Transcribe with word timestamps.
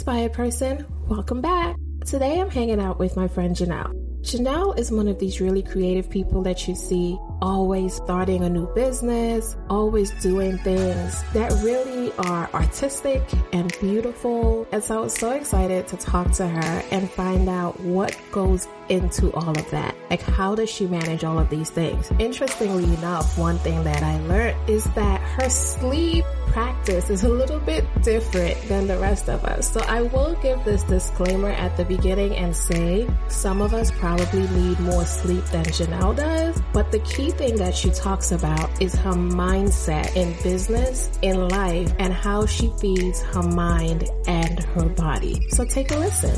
inspired 0.00 0.32
person, 0.32 0.86
welcome 1.10 1.42
back. 1.42 1.76
Today 2.06 2.40
I'm 2.40 2.48
hanging 2.48 2.80
out 2.80 2.98
with 2.98 3.16
my 3.16 3.28
friend 3.28 3.54
Janelle. 3.54 3.92
Janelle 4.22 4.78
is 4.78 4.90
one 4.90 5.08
of 5.08 5.18
these 5.18 5.42
really 5.42 5.62
creative 5.62 6.08
people 6.08 6.42
that 6.44 6.66
you 6.66 6.74
see 6.74 7.18
always 7.42 7.96
starting 7.96 8.42
a 8.42 8.48
new 8.48 8.66
business, 8.74 9.58
always 9.68 10.10
doing 10.22 10.56
things 10.58 11.22
that 11.34 11.52
really 11.62 12.12
are 12.12 12.48
artistic 12.54 13.22
and 13.52 13.76
beautiful. 13.78 14.66
And 14.72 14.82
so 14.82 14.98
I 14.98 15.00
was 15.02 15.12
so 15.12 15.32
excited 15.32 15.86
to 15.88 15.98
talk 15.98 16.32
to 16.32 16.48
her 16.48 16.82
and 16.90 17.10
find 17.10 17.50
out 17.50 17.78
what 17.80 18.16
goes 18.32 18.68
into 18.88 19.30
all 19.34 19.50
of 19.50 19.70
that. 19.70 19.94
Like, 20.08 20.22
how 20.22 20.54
does 20.54 20.70
she 20.70 20.86
manage 20.86 21.24
all 21.24 21.38
of 21.38 21.50
these 21.50 21.68
things? 21.68 22.10
Interestingly 22.18 22.84
enough, 22.84 23.36
one 23.38 23.58
thing 23.58 23.84
that 23.84 24.02
I 24.02 24.18
learned 24.20 24.56
is 24.68 24.84
that 24.94 25.20
her 25.20 25.50
sleep 25.50 26.24
practice 26.50 27.10
is 27.10 27.22
a 27.22 27.28
little 27.28 27.60
bit 27.60 27.84
different 28.02 28.60
than 28.68 28.86
the 28.86 28.98
rest 28.98 29.28
of 29.28 29.44
us. 29.44 29.72
So 29.72 29.80
I 29.80 30.02
will 30.02 30.34
give 30.42 30.62
this 30.64 30.82
disclaimer 30.82 31.50
at 31.50 31.76
the 31.76 31.84
beginning 31.84 32.34
and 32.36 32.54
say 32.54 33.08
some 33.28 33.62
of 33.62 33.72
us 33.72 33.90
probably 33.92 34.48
need 34.48 34.80
more 34.80 35.04
sleep 35.04 35.44
than 35.46 35.64
Janelle 35.64 36.16
does. 36.16 36.60
But 36.72 36.90
the 36.90 36.98
key 37.00 37.30
thing 37.30 37.56
that 37.56 37.74
she 37.74 37.90
talks 37.90 38.32
about 38.32 38.82
is 38.82 38.94
her 38.96 39.12
mindset 39.12 40.16
in 40.16 40.34
business, 40.42 41.10
in 41.22 41.48
life, 41.48 41.92
and 41.98 42.12
how 42.12 42.46
she 42.46 42.72
feeds 42.80 43.22
her 43.22 43.42
mind 43.42 44.08
and 44.26 44.58
her 44.60 44.88
body. 44.88 45.48
So 45.50 45.64
take 45.64 45.92
a 45.92 45.96
listen. 45.96 46.36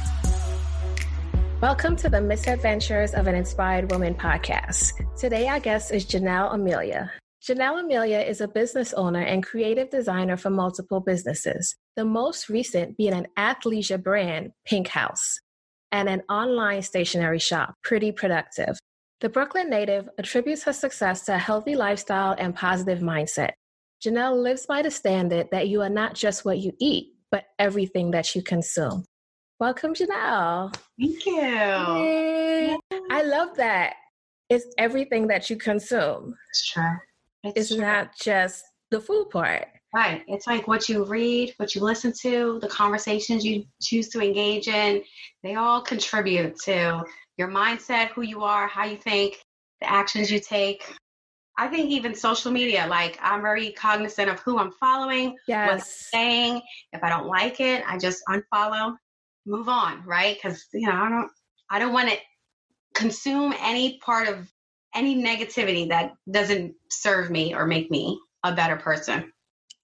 Welcome 1.63 1.97
to 1.97 2.11
the 2.11 2.21
Misadventures 2.21 3.15
of 3.15 3.29
an 3.29 3.35
Inspired 3.35 3.91
Woman 3.91 4.15
podcast. 4.15 4.93
Today, 5.17 5.49
our 5.49 5.61
guest 5.61 5.93
is 5.93 6.05
Janelle 6.05 6.53
Amelia. 6.53 7.11
Janelle 7.43 7.81
Amelia 7.81 8.21
is 8.21 8.41
a 8.41 8.47
business 8.47 8.93
owner 8.93 9.23
and 9.23 9.43
creative 9.43 9.91
designer 9.91 10.37
for 10.37 10.49
multiple 10.49 11.01
businesses, 11.01 11.75
the 11.97 12.05
most 12.05 12.49
recent 12.49 12.97
being 12.97 13.13
an 13.13 13.27
athleisure 13.37 14.01
brand, 14.01 14.53
Pink 14.65 14.87
House, 14.87 15.41
and 15.91 16.09
an 16.09 16.23
online 16.29 16.83
stationery 16.83 17.41
shop, 17.41 17.75
Pretty 17.83 18.13
Productive. 18.13 18.79
The 19.21 19.29
Brooklyn 19.29 19.69
native 19.69 20.09
attributes 20.19 20.63
her 20.63 20.73
success 20.73 21.25
to 21.25 21.35
a 21.35 21.39
healthy 21.39 21.75
lifestyle 21.75 22.37
and 22.39 22.55
positive 22.55 23.01
mindset. 23.01 23.51
Janelle 24.07 24.41
lives 24.41 24.65
by 24.67 24.83
the 24.83 24.91
standard 24.93 25.49
that 25.51 25.67
you 25.67 25.83
are 25.83 25.91
not 25.91 26.15
just 26.15 26.45
what 26.45 26.59
you 26.59 26.71
eat, 26.79 27.09
but 27.33 27.47
everything 27.59 28.13
that 28.13 28.37
you 28.37 28.43
consume. 28.45 29.05
Welcome, 29.59 29.95
Janelle. 29.95 30.73
Thank 30.97 31.27
you. 31.27 31.43
Yay. 31.43 32.77
I 33.11 33.23
love 33.25 33.57
that. 33.57 33.95
It's 34.49 34.67
everything 34.79 35.27
that 35.27 35.51
you 35.51 35.57
consume. 35.57 36.37
It's 36.51 36.71
true. 36.71 36.99
It's, 37.45 37.71
it's 37.71 37.81
not 37.81 38.17
just 38.19 38.65
the 38.91 39.01
food 39.01 39.31
part. 39.31 39.67
Right. 39.95 40.23
It's 40.27 40.47
like 40.47 40.69
what 40.69 40.89
you 40.89 41.05
read, 41.05 41.53
what 41.59 41.75
you 41.75 41.83
listen 41.83 42.13
to, 42.23 42.59
the 42.61 42.69
conversations 42.69 43.45
you 43.45 43.65
choose 43.83 44.09
to 44.11 44.21
engage 44.23 44.69
in, 44.69 45.03
they 45.43 45.57
all 45.57 45.83
contribute 45.83 46.57
to 46.65 47.05
your 47.37 47.49
mindset, 47.49 48.09
who 48.09 48.23
you 48.23 48.43
are, 48.43 48.69
how 48.69 48.85
you 48.85 48.97
think, 48.97 49.37
the 49.81 49.91
actions 49.91 50.31
you 50.31 50.41
take. 50.41 50.83
I 51.59 51.69
think 51.69 51.91
even 51.91 52.15
social 52.15 52.51
media, 52.51 52.87
like 52.87 53.19
I'm 53.21 53.43
very 53.43 53.73
cognizant 53.73 54.31
of 54.31 54.41
who 54.41 54.59
I'm 54.59 54.73
following, 54.73 55.37
yes. 55.47 55.67
what 55.67 55.75
I'm 55.75 55.85
saying. 55.85 56.63
If 56.95 57.03
I 57.05 57.11
don't 57.11 57.27
like 57.27 57.61
it, 57.61 57.85
I 57.87 57.99
just 57.99 58.23
unfollow 58.29 58.97
move 59.47 59.69
on, 59.69 60.03
right? 60.05 60.37
Because 60.37 60.67
you 60.73 60.89
know, 60.89 60.95
I 60.95 61.09
don't 61.09 61.31
I 61.71 61.79
don't 61.79 61.93
want 61.93 62.11
to 62.11 62.17
consume 62.95 63.55
any 63.61 63.99
part 64.05 64.29
of 64.29 64.51
any 64.95 65.23
negativity 65.23 65.89
that 65.89 66.13
doesn't 66.31 66.75
serve 66.91 67.31
me 67.31 67.55
or 67.55 67.67
make 67.67 67.91
me 67.91 68.19
a 68.45 68.55
better 68.55 68.77
person. 68.77 69.33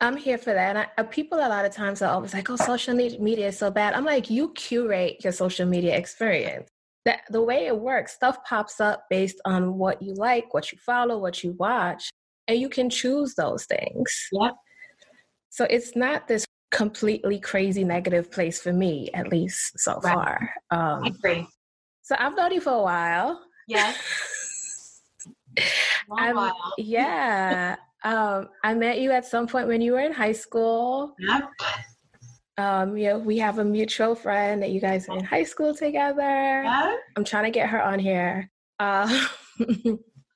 I'm 0.01 0.17
here 0.17 0.39
for 0.39 0.53
that. 0.53 0.77
And 0.77 0.79
I, 0.79 0.87
uh, 0.99 1.05
people 1.05 1.39
a 1.39 1.49
lot 1.49 1.65
of 1.65 1.73
times 1.73 2.03
are 2.03 2.13
always 2.13 2.33
like, 2.33 2.49
"Oh, 2.51 2.57
social 2.57 2.95
media 2.95 3.49
is 3.49 3.59
so 3.59 3.71
bad." 3.71 3.95
I'm 3.95 4.05
like, 4.05 4.31
you 4.31 4.53
curate 4.53 5.25
your 5.25 5.33
social 5.33 5.67
media 5.67 5.97
experience. 5.97 6.69
That 7.05 7.23
the 7.31 7.43
way 7.43 7.67
it 7.67 7.79
works, 7.79 8.15
stuff 8.15 8.39
pops 8.45 8.81
up 8.81 9.05
based 9.11 9.41
on 9.45 9.77
what 9.77 10.01
you 10.03 10.15
like, 10.15 10.55
what 10.55 10.71
you 10.71 10.79
follow, 10.79 11.19
what 11.19 11.43
you 11.43 11.53
watch, 11.59 12.11
and 12.47 12.61
you 12.61 12.69
can 12.69 12.91
choose 12.91 13.35
those 13.35 13.65
things. 13.65 14.29
Yep. 14.33 14.55
So 15.51 15.65
it's 15.65 15.97
not 15.97 16.29
this 16.29 16.45
completely 16.71 17.41
crazy 17.41 17.83
negative 17.83 18.31
place 18.31 18.61
for 18.61 18.73
me, 18.73 19.11
at 19.15 19.29
least 19.29 19.79
so 19.81 20.01
right. 20.05 20.15
far. 20.15 20.55
Um, 20.71 21.05
I 21.05 21.09
agree. 21.09 21.47
So 22.03 22.15
I've 22.19 22.37
known 22.37 22.53
you 22.53 22.61
for 22.61 22.73
a 22.73 22.83
while. 22.83 23.41
Yes. 23.67 23.97
while. 26.07 26.55
yeah. 26.79 27.77
um, 28.05 28.49
I 28.65 28.75
met 28.75 29.01
you 29.01 29.11
at 29.13 29.25
some 29.25 29.47
point 29.47 29.69
when 29.69 29.81
you 29.81 29.93
were 29.93 30.01
in 30.01 30.13
high 30.13 30.33
school. 30.33 31.15
Yep. 31.19 31.51
Um, 32.59 32.97
you 32.97 33.09
know, 33.09 33.19
we 33.19 33.39
have 33.39 33.61
a 33.61 33.65
mutual 33.65 34.17
friend 34.17 34.61
that 34.63 34.71
you 34.71 34.81
guys 34.81 35.09
are 35.09 35.17
in 35.17 35.25
high 35.25 35.45
school 35.45 35.75
together. 35.75 36.63
Yeah. 36.65 36.97
I'm 37.17 37.25
trying 37.25 37.45
to 37.45 37.51
get 37.51 37.69
her 37.69 37.81
on 37.81 38.01
here. 38.01 38.51
Uh, 38.81 39.27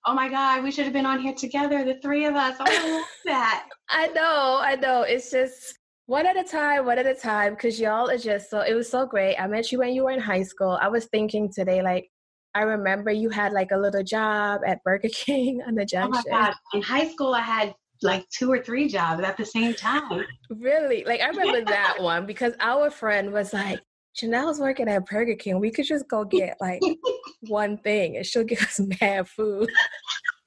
oh 0.06 0.14
my 0.14 0.28
God, 0.28 0.62
we 0.62 0.70
should 0.70 0.84
have 0.84 0.92
been 0.92 1.06
on 1.06 1.20
here 1.20 1.34
together, 1.34 1.84
the 1.84 1.98
three 2.00 2.24
of 2.26 2.34
us. 2.34 2.56
I 2.60 2.90
love 2.90 3.04
that. 3.24 3.68
I 3.88 4.06
know, 4.08 4.60
I 4.62 4.76
know. 4.76 5.02
It's 5.02 5.30
just 5.30 5.78
one 6.06 6.26
at 6.26 6.36
a 6.36 6.44
time, 6.44 6.86
one 6.86 6.98
at 6.98 7.06
a 7.06 7.14
time, 7.14 7.54
because 7.54 7.80
y'all 7.80 8.10
are 8.10 8.18
just 8.18 8.50
so, 8.50 8.60
it 8.60 8.74
was 8.74 8.88
so 8.88 9.04
great. 9.04 9.36
I 9.36 9.46
met 9.48 9.72
you 9.72 9.78
when 9.78 9.92
you 9.92 10.04
were 10.04 10.10
in 10.10 10.20
high 10.20 10.42
school. 10.42 10.78
I 10.80 10.88
was 10.88 11.06
thinking 11.06 11.52
today, 11.52 11.82
like, 11.82 12.08
I 12.54 12.62
remember 12.62 13.10
you 13.10 13.30
had 13.30 13.52
like 13.52 13.70
a 13.70 13.76
little 13.76 14.02
job 14.02 14.60
at 14.66 14.82
Burger 14.84 15.08
King 15.12 15.62
on 15.66 15.74
the 15.74 15.84
junction. 15.84 16.22
Oh 16.26 16.30
my 16.30 16.46
God. 16.46 16.54
In 16.74 16.82
high 16.82 17.08
school, 17.08 17.34
I 17.34 17.40
had 17.40 17.74
like 18.02 18.28
two 18.30 18.50
or 18.50 18.62
three 18.62 18.88
jobs 18.88 19.22
at 19.22 19.36
the 19.36 19.44
same 19.44 19.74
time. 19.74 20.24
Really? 20.50 21.04
Like, 21.04 21.20
I 21.20 21.28
remember 21.28 21.64
that 21.70 21.96
one 22.00 22.26
because 22.26 22.54
our 22.60 22.90
friend 22.90 23.32
was 23.32 23.52
like, 23.52 23.80
Janelle's 24.20 24.60
working 24.60 24.88
at 24.88 25.06
Burger 25.06 25.36
King. 25.36 25.58
We 25.60 25.70
could 25.70 25.86
just 25.86 26.06
go 26.08 26.24
get 26.24 26.56
like 26.60 26.82
one 27.48 27.78
thing 27.78 28.16
and 28.16 28.26
she'll 28.26 28.44
give 28.44 28.60
us 28.60 28.80
mad 29.00 29.28
food. 29.28 29.70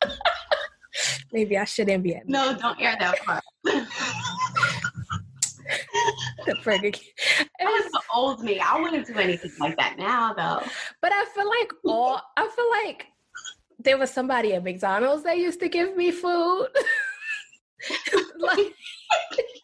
Maybe 1.34 1.58
I 1.58 1.66
shouldn't 1.66 2.04
be 2.04 2.16
at 2.16 2.28
No, 2.30 2.56
don't 2.58 2.80
air 2.80 2.96
that 3.00 3.20
part. 3.22 3.44
The 6.46 6.56
pregnant. 6.62 7.00
That 7.60 7.68
was 7.68 7.92
the 7.92 8.02
old 8.14 8.44
me. 8.44 8.60
I 8.60 8.80
wouldn't 8.80 9.08
do 9.08 9.16
anything 9.16 9.52
like 9.60 9.78
that 9.78 9.98
now, 9.98 10.34
though. 10.34 10.68
But 11.02 11.12
I 11.14 11.26
feel 11.34 11.48
like 11.48 11.72
all 11.86 12.22
I 12.38 12.48
feel 12.56 12.70
like 12.84 13.08
there 13.80 13.98
was 13.98 14.12
somebody 14.12 14.54
at 14.54 14.64
McDonald's 14.64 15.24
that 15.24 15.38
used 15.38 15.60
to 15.62 15.70
give 15.70 15.96
me 15.96 16.12
food. 16.12 16.68
like 18.40 18.74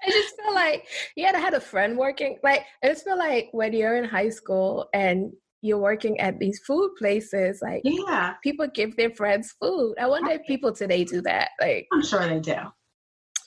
I 0.04 0.10
just 0.10 0.36
feel 0.36 0.54
like 0.54 0.88
yeah, 1.16 1.32
I 1.36 1.40
had 1.40 1.54
a 1.54 1.62
friend 1.62 1.98
working. 1.98 2.40
Like 2.44 2.66
I 2.84 2.88
just 2.88 3.04
feel 3.04 3.18
like 3.18 3.50
when 3.52 3.74
you're 3.74 3.96
in 3.96 4.06
high 4.06 4.30
school 4.30 4.90
and 4.94 5.32
you're 5.62 5.78
working 5.78 6.20
at 6.20 6.40
these 6.40 6.60
food 6.60 6.96
places, 6.98 7.62
like 7.62 7.82
yeah, 7.84 8.34
people 8.42 8.68
give 8.74 8.96
their 8.98 9.12
friends 9.12 9.54
food. 9.62 9.96
I 10.00 10.08
wonder 10.08 10.32
if 10.32 10.42
people 10.48 10.74
today 10.74 11.04
do 11.04 11.22
that. 11.22 11.50
Like 11.60 11.88
I'm 11.92 12.04
sure 12.04 12.28
they 12.28 12.40
do. 12.40 12.56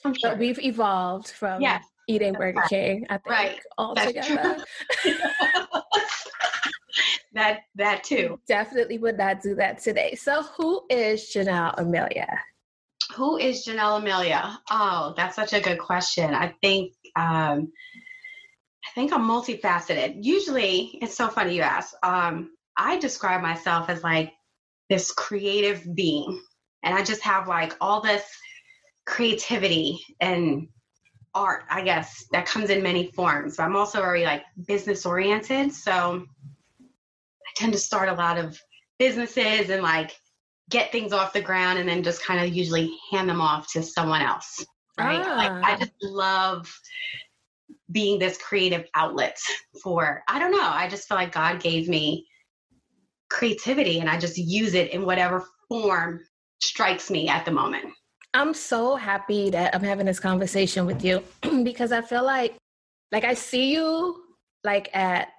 I'm 0.05 0.13
sure. 0.13 0.31
But 0.31 0.39
we've 0.39 0.59
evolved 0.59 1.29
from 1.29 1.61
yes 1.61 1.83
eating 2.07 2.33
Burger 2.33 2.63
King. 2.69 3.05
I 3.09 3.17
think 3.17 3.29
right. 3.29 3.59
all 3.77 3.95
together. 3.95 4.63
that 7.33 7.61
that 7.75 8.03
too. 8.03 8.39
Definitely 8.47 8.97
would 8.97 9.17
not 9.17 9.41
do 9.41 9.55
that 9.55 9.79
today. 9.79 10.15
So 10.15 10.43
who 10.43 10.83
is 10.89 11.31
Janelle 11.33 11.73
Amelia? 11.77 12.39
Who 13.15 13.37
is 13.37 13.65
Janelle 13.65 13.99
Amelia? 13.99 14.59
Oh, 14.69 15.13
that's 15.15 15.35
such 15.35 15.53
a 15.53 15.61
good 15.61 15.79
question. 15.79 16.33
I 16.33 16.55
think 16.61 16.93
um, 17.15 17.71
I 18.85 18.91
think 18.93 19.13
I'm 19.13 19.27
multifaceted. 19.27 20.17
Usually, 20.21 20.97
it's 21.01 21.15
so 21.15 21.27
funny 21.27 21.55
you 21.55 21.61
ask. 21.61 21.93
Um, 22.03 22.51
I 22.77 22.97
describe 22.97 23.41
myself 23.41 23.89
as 23.89 24.03
like 24.03 24.33
this 24.89 25.11
creative 25.11 25.83
being, 25.95 26.41
and 26.83 26.95
I 26.95 27.03
just 27.03 27.21
have 27.21 27.47
like 27.47 27.73
all 27.81 28.01
this 28.01 28.23
creativity 29.05 29.99
and 30.19 30.67
art, 31.35 31.65
I 31.69 31.83
guess, 31.83 32.25
that 32.31 32.47
comes 32.47 32.69
in 32.69 32.81
many 32.81 33.11
forms. 33.11 33.57
But 33.57 33.63
I'm 33.63 33.75
also 33.75 34.01
very 34.01 34.23
like 34.23 34.43
business 34.65 35.05
oriented. 35.05 35.73
So 35.73 36.25
I 36.81 37.51
tend 37.55 37.73
to 37.73 37.79
start 37.79 38.09
a 38.09 38.13
lot 38.13 38.37
of 38.37 38.59
businesses 38.97 39.69
and 39.69 39.83
like 39.83 40.15
get 40.69 40.91
things 40.91 41.13
off 41.13 41.33
the 41.33 41.41
ground 41.41 41.77
and 41.77 41.87
then 41.87 42.01
just 42.01 42.25
kind 42.25 42.43
of 42.43 42.55
usually 42.55 42.97
hand 43.11 43.29
them 43.29 43.41
off 43.41 43.71
to 43.73 43.83
someone 43.83 44.21
else. 44.21 44.65
Right. 44.97 45.21
Ah. 45.23 45.35
Like 45.35 45.51
I 45.51 45.77
just 45.77 45.91
love 46.01 46.73
being 47.91 48.17
this 48.17 48.37
creative 48.37 48.85
outlet 48.95 49.37
for 49.83 50.23
I 50.27 50.39
don't 50.39 50.51
know. 50.51 50.61
I 50.61 50.87
just 50.87 51.07
feel 51.07 51.17
like 51.17 51.33
God 51.33 51.61
gave 51.61 51.87
me 51.87 52.25
creativity 53.29 53.99
and 53.99 54.09
I 54.09 54.17
just 54.17 54.37
use 54.37 54.73
it 54.73 54.91
in 54.91 55.05
whatever 55.05 55.45
form 55.67 56.21
strikes 56.61 57.11
me 57.11 57.27
at 57.27 57.45
the 57.45 57.51
moment. 57.51 57.85
I'm 58.35 58.53
so 58.53 58.97
happy 58.97 59.49
that 59.51 59.73
I'm 59.73 59.81
having 59.81 60.05
this 60.05 60.19
conversation 60.19 60.85
with 60.85 61.05
you 61.05 61.23
because 61.63 61.93
I 61.93 62.01
feel 62.01 62.23
like 62.23 62.57
like 63.13 63.23
I 63.23 63.33
see 63.33 63.71
you 63.71 64.23
like 64.65 64.89
at 64.93 65.29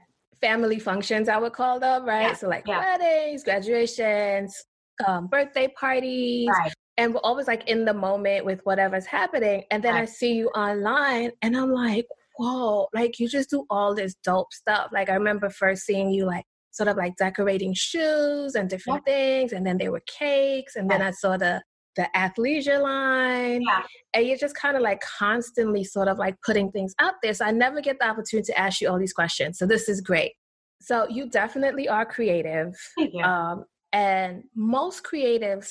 family 0.40 0.78
functions 0.78 1.28
I 1.28 1.36
would 1.36 1.52
call 1.52 1.78
them, 1.78 2.06
right? 2.06 2.28
Yeah. 2.28 2.32
So 2.32 2.48
like 2.48 2.66
yeah. 2.66 2.78
weddings, 2.78 3.44
graduations, 3.44 4.64
um, 5.06 5.26
birthday 5.26 5.68
parties. 5.78 6.48
Right. 6.48 6.72
And 6.96 7.12
we're 7.12 7.20
always 7.20 7.46
like 7.46 7.68
in 7.68 7.84
the 7.84 7.92
moment 7.92 8.46
with 8.46 8.60
whatever's 8.64 9.04
happening. 9.04 9.64
And 9.70 9.82
then 9.82 9.92
right. 9.92 10.02
I 10.02 10.06
see 10.06 10.32
you 10.32 10.48
online 10.48 11.32
and 11.42 11.54
I'm 11.54 11.70
like, 11.70 12.06
whoa, 12.38 12.88
like 12.94 13.18
you 13.18 13.28
just 13.28 13.50
do 13.50 13.66
all 13.68 13.94
this 13.94 14.14
dope 14.24 14.54
stuff. 14.54 14.88
Like 14.90 15.10
I 15.10 15.14
remember 15.14 15.50
first 15.50 15.82
seeing 15.82 16.08
you 16.08 16.24
like 16.24 16.44
sort 16.70 16.88
of 16.88 16.96
like 16.96 17.14
decorating 17.16 17.74
shoes 17.74 18.54
and 18.54 18.70
different 18.70 19.02
yeah. 19.06 19.12
things, 19.12 19.52
and 19.52 19.66
then 19.66 19.76
there 19.78 19.90
were 19.92 20.02
cakes, 20.06 20.76
and 20.76 20.90
then 20.90 21.00
I 21.00 21.10
saw 21.10 21.36
the 21.38 21.62
the 21.96 22.08
athleisure 22.14 22.80
line. 22.80 23.62
Yeah. 23.62 23.82
And 24.14 24.26
you're 24.26 24.36
just 24.36 24.54
kind 24.54 24.76
of 24.76 24.82
like 24.82 25.00
constantly 25.00 25.84
sort 25.84 26.08
of 26.08 26.18
like 26.18 26.36
putting 26.44 26.70
things 26.70 26.94
out 26.98 27.14
there. 27.22 27.34
So 27.34 27.44
I 27.44 27.50
never 27.50 27.80
get 27.80 27.98
the 27.98 28.06
opportunity 28.06 28.52
to 28.52 28.58
ask 28.58 28.80
you 28.80 28.88
all 28.88 28.98
these 28.98 29.12
questions. 29.12 29.58
So 29.58 29.66
this 29.66 29.88
is 29.88 30.00
great. 30.00 30.32
So 30.80 31.08
you 31.08 31.28
definitely 31.28 31.88
are 31.88 32.04
creative. 32.04 32.74
Um, 33.22 33.64
and 33.92 34.44
most 34.54 35.04
creatives, 35.04 35.70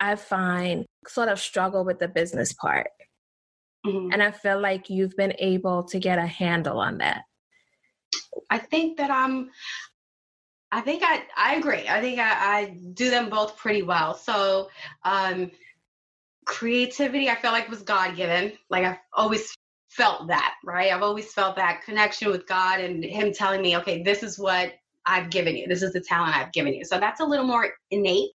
I 0.00 0.16
find, 0.16 0.84
sort 1.06 1.28
of 1.28 1.38
struggle 1.38 1.84
with 1.84 2.00
the 2.00 2.08
business 2.08 2.52
part. 2.52 2.88
Mm-hmm. 3.86 4.12
And 4.12 4.22
I 4.22 4.32
feel 4.32 4.60
like 4.60 4.90
you've 4.90 5.16
been 5.16 5.34
able 5.38 5.84
to 5.84 6.00
get 6.00 6.18
a 6.18 6.26
handle 6.26 6.80
on 6.80 6.98
that. 6.98 7.22
I 8.50 8.58
think 8.58 8.98
that 8.98 9.10
I'm 9.10 9.50
I 10.76 10.82
think 10.82 11.02
I, 11.02 11.22
I 11.34 11.54
agree. 11.54 11.88
I 11.88 12.02
think 12.02 12.18
I, 12.18 12.58
I 12.58 12.76
do 12.92 13.08
them 13.08 13.30
both 13.30 13.56
pretty 13.56 13.82
well. 13.82 14.12
So, 14.12 14.68
um, 15.04 15.50
creativity, 16.44 17.30
I 17.30 17.34
feel 17.34 17.50
like 17.50 17.70
was 17.70 17.80
God 17.80 18.14
given. 18.14 18.52
Like 18.68 18.84
I've 18.84 18.98
always 19.14 19.54
felt 19.88 20.28
that, 20.28 20.52
right? 20.62 20.92
I've 20.92 21.02
always 21.02 21.32
felt 21.32 21.56
that 21.56 21.80
connection 21.82 22.30
with 22.30 22.46
God 22.46 22.80
and 22.80 23.02
Him 23.02 23.32
telling 23.32 23.62
me, 23.62 23.78
okay, 23.78 24.02
this 24.02 24.22
is 24.22 24.38
what 24.38 24.74
I've 25.06 25.30
given 25.30 25.56
you. 25.56 25.66
This 25.66 25.82
is 25.82 25.94
the 25.94 26.00
talent 26.02 26.36
I've 26.36 26.52
given 26.52 26.74
you. 26.74 26.84
So 26.84 27.00
that's 27.00 27.20
a 27.20 27.24
little 27.24 27.46
more 27.46 27.70
innate. 27.90 28.32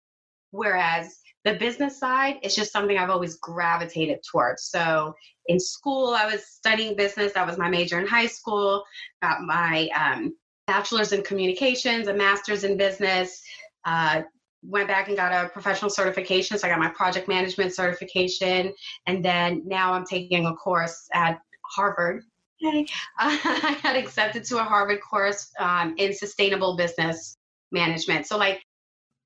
Whereas 0.52 1.18
the 1.44 1.54
business 1.54 1.98
side 1.98 2.36
is 2.44 2.54
just 2.54 2.70
something 2.70 2.96
I've 2.96 3.10
always 3.10 3.36
gravitated 3.38 4.20
towards. 4.30 4.62
So 4.62 5.12
in 5.46 5.58
school, 5.58 6.14
I 6.14 6.26
was 6.26 6.46
studying 6.46 6.94
business. 6.94 7.32
That 7.32 7.48
was 7.48 7.58
my 7.58 7.68
major 7.68 7.98
in 7.98 8.06
high 8.06 8.28
school. 8.28 8.84
Got 9.22 9.42
my 9.42 9.88
um, 9.88 10.36
bachelor's 10.68 11.12
in 11.12 11.22
communications, 11.22 12.06
a 12.06 12.14
master's 12.14 12.62
in 12.62 12.76
business. 12.76 13.42
Uh, 13.84 14.22
went 14.62 14.86
back 14.86 15.08
and 15.08 15.16
got 15.16 15.32
a 15.32 15.48
professional 15.48 15.90
certification. 15.90 16.58
So 16.58 16.68
I 16.68 16.70
got 16.70 16.78
my 16.78 16.90
project 16.90 17.26
management 17.26 17.74
certification. 17.74 18.72
And 19.06 19.24
then 19.24 19.62
now 19.64 19.92
I'm 19.94 20.04
taking 20.04 20.46
a 20.46 20.54
course 20.54 21.08
at 21.12 21.40
Harvard. 21.64 22.22
Hey. 22.60 22.86
I 23.18 23.78
got 23.82 23.96
accepted 23.96 24.44
to 24.44 24.58
a 24.58 24.64
Harvard 24.64 25.00
course 25.00 25.50
um, 25.58 25.94
in 25.96 26.12
sustainable 26.12 26.76
business 26.76 27.36
management. 27.72 28.26
So, 28.26 28.36
like, 28.36 28.62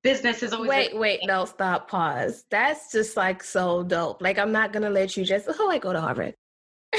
business 0.03 0.43
is 0.43 0.53
always. 0.53 0.69
Wait, 0.69 0.97
wait, 0.97 1.19
no, 1.23 1.45
stop, 1.45 1.89
pause. 1.89 2.45
That's 2.51 2.91
just 2.91 3.17
like 3.17 3.43
so 3.43 3.83
dope. 3.83 4.21
Like, 4.21 4.37
I'm 4.37 4.51
not 4.51 4.71
going 4.71 4.83
to 4.83 4.91
let 4.91 5.17
you 5.17 5.25
just, 5.25 5.47
oh, 5.49 5.69
I 5.69 5.79
go 5.79 5.91
to 5.93 5.99
Harvard. 5.99 6.35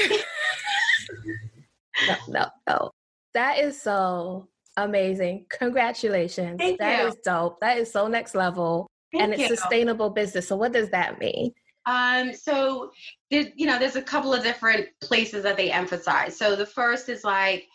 no, 2.07 2.15
no, 2.27 2.45
no. 2.67 2.91
That 3.35 3.59
is 3.59 3.79
so 3.79 4.47
amazing. 4.77 5.45
Congratulations. 5.49 6.57
Thank 6.57 6.79
that 6.79 7.01
you. 7.01 7.07
is 7.09 7.15
dope. 7.23 7.59
That 7.59 7.77
is 7.77 7.91
so 7.91 8.07
next 8.07 8.33
level. 8.33 8.87
Thank 9.11 9.23
and 9.23 9.33
it's 9.33 9.49
you. 9.49 9.55
sustainable 9.55 10.09
business. 10.09 10.47
So 10.47 10.55
what 10.55 10.71
does 10.71 10.89
that 10.89 11.19
mean? 11.19 11.51
Um, 11.85 12.33
so 12.33 12.91
there's, 13.29 13.47
you 13.55 13.67
know, 13.67 13.77
there's 13.77 13.95
a 13.95 14.01
couple 14.01 14.33
of 14.33 14.41
different 14.41 14.87
places 15.01 15.43
that 15.43 15.57
they 15.57 15.69
emphasize. 15.69 16.37
So 16.37 16.55
the 16.55 16.65
first 16.65 17.09
is 17.09 17.23
like 17.23 17.65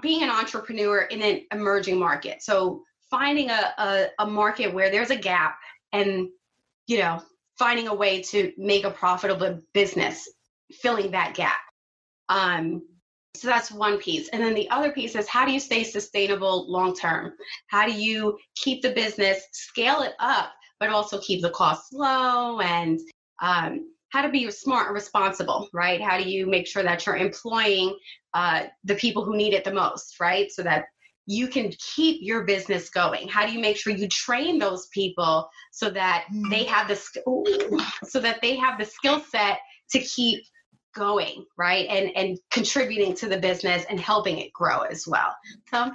being 0.00 0.22
an 0.22 0.30
entrepreneur 0.30 1.02
in 1.02 1.22
an 1.22 1.42
emerging 1.52 1.98
market. 1.98 2.42
So 2.42 2.82
finding 3.10 3.50
a, 3.50 3.74
a, 3.78 4.06
a 4.20 4.26
market 4.26 4.72
where 4.72 4.90
there's 4.90 5.10
a 5.10 5.16
gap 5.16 5.56
and, 5.92 6.28
you 6.86 6.98
know, 6.98 7.22
finding 7.58 7.88
a 7.88 7.94
way 7.94 8.22
to 8.22 8.52
make 8.56 8.84
a 8.84 8.90
profitable 8.90 9.60
business, 9.74 10.28
filling 10.72 11.10
that 11.12 11.34
gap. 11.34 11.60
Um, 12.28 12.82
so 13.34 13.48
that's 13.48 13.72
one 13.72 13.98
piece. 13.98 14.28
And 14.28 14.42
then 14.42 14.54
the 14.54 14.68
other 14.70 14.92
piece 14.92 15.14
is 15.14 15.28
how 15.28 15.44
do 15.46 15.52
you 15.52 15.60
stay 15.60 15.84
sustainable 15.84 16.70
long 16.70 16.94
term? 16.94 17.32
How 17.68 17.86
do 17.86 17.92
you 17.92 18.38
keep 18.56 18.82
the 18.82 18.92
business, 18.92 19.42
scale 19.52 20.02
it 20.02 20.12
up, 20.20 20.52
but 20.78 20.90
also 20.90 21.18
keep 21.20 21.42
the 21.42 21.50
costs 21.50 21.92
low 21.92 22.60
and 22.60 23.00
um, 23.40 23.90
how 24.10 24.22
to 24.22 24.28
be 24.28 24.50
smart 24.50 24.88
and 24.88 24.94
responsible, 24.94 25.68
right? 25.72 26.00
How 26.00 26.18
do 26.18 26.28
you 26.28 26.46
make 26.46 26.66
sure 26.66 26.82
that 26.82 27.06
you're 27.06 27.16
employing 27.16 27.96
uh, 28.34 28.64
the 28.84 28.94
people 28.96 29.24
who 29.24 29.36
need 29.36 29.54
it 29.54 29.64
the 29.64 29.72
most, 29.72 30.20
right? 30.20 30.50
So 30.52 30.62
that 30.62 30.84
you 31.26 31.48
can 31.48 31.72
keep 31.94 32.18
your 32.20 32.44
business 32.44 32.90
going. 32.90 33.28
How 33.28 33.46
do 33.46 33.52
you 33.52 33.60
make 33.60 33.76
sure 33.76 33.94
you 33.94 34.08
train 34.08 34.58
those 34.58 34.88
people 34.88 35.48
so 35.70 35.88
that 35.90 36.26
they 36.50 36.64
have 36.64 36.88
the 36.88 36.96
so 38.04 38.20
that 38.20 38.40
they 38.42 38.56
have 38.56 38.78
the 38.78 38.84
skill 38.84 39.20
set 39.20 39.58
to 39.92 40.00
keep 40.00 40.44
going 40.94 41.44
right? 41.58 41.86
And 41.88 42.10
and 42.16 42.38
contributing 42.50 43.14
to 43.16 43.28
the 43.28 43.38
business 43.38 43.84
and 43.88 43.98
helping 43.98 44.38
it 44.38 44.52
grow 44.52 44.82
as 44.82 45.06
well. 45.06 45.34
So 45.70 45.90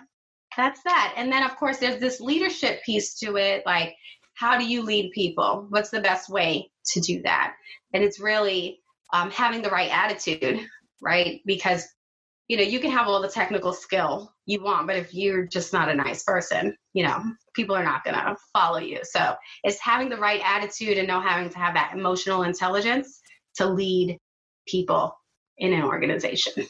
that's 0.55 0.81
that. 0.83 1.13
And 1.17 1.31
then 1.31 1.43
of 1.43 1.55
course 1.57 1.77
there's 1.77 1.99
this 1.99 2.19
leadership 2.19 2.83
piece 2.83 3.15
to 3.19 3.37
it 3.37 3.63
like 3.65 3.95
how 4.35 4.57
do 4.57 4.65
you 4.65 4.83
lead 4.83 5.11
people? 5.13 5.65
What's 5.69 5.89
the 5.89 6.01
best 6.01 6.29
way 6.29 6.69
to 6.93 6.99
do 6.99 7.21
that? 7.23 7.55
And 7.93 8.03
it's 8.03 8.19
really 8.19 8.79
um, 9.13 9.31
having 9.31 9.61
the 9.61 9.69
right 9.69 9.91
attitude 9.91 10.59
right? 11.01 11.41
Because 11.45 11.87
you 12.47 12.57
know 12.57 12.63
you 12.63 12.79
can 12.79 12.91
have 12.91 13.07
all 13.07 13.21
the 13.21 13.27
technical 13.27 13.73
skill 13.73 14.33
you 14.45 14.63
want 14.63 14.87
but 14.87 14.95
if 14.95 15.13
you're 15.13 15.45
just 15.45 15.73
not 15.73 15.89
a 15.89 15.93
nice 15.93 16.23
person 16.23 16.73
you 16.93 17.03
know 17.03 17.21
people 17.57 17.75
are 17.75 17.83
not 17.83 18.03
going 18.05 18.15
to 18.15 18.35
follow 18.53 18.77
you. 18.77 18.99
So 19.03 19.35
it's 19.63 19.79
having 19.79 20.09
the 20.09 20.17
right 20.17 20.41
attitude 20.43 20.97
and 20.97 21.07
know 21.07 21.19
having 21.19 21.49
to 21.49 21.57
have 21.57 21.73
that 21.73 21.91
emotional 21.93 22.43
intelligence 22.43 23.19
to 23.55 23.67
lead 23.67 24.17
people 24.67 25.17
in 25.57 25.73
an 25.73 25.83
organization. 25.83 26.65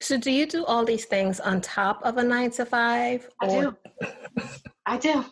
So, 0.00 0.18
do 0.18 0.30
you 0.30 0.46
do 0.46 0.64
all 0.64 0.84
these 0.84 1.04
things 1.04 1.38
on 1.38 1.60
top 1.60 2.00
of 2.02 2.18
a 2.18 2.24
nine 2.24 2.50
to 2.52 2.66
five? 2.66 3.28
Or? 3.40 3.48
I 3.48 3.60
do. 3.60 3.76
I 4.86 4.98
do. 4.98 5.24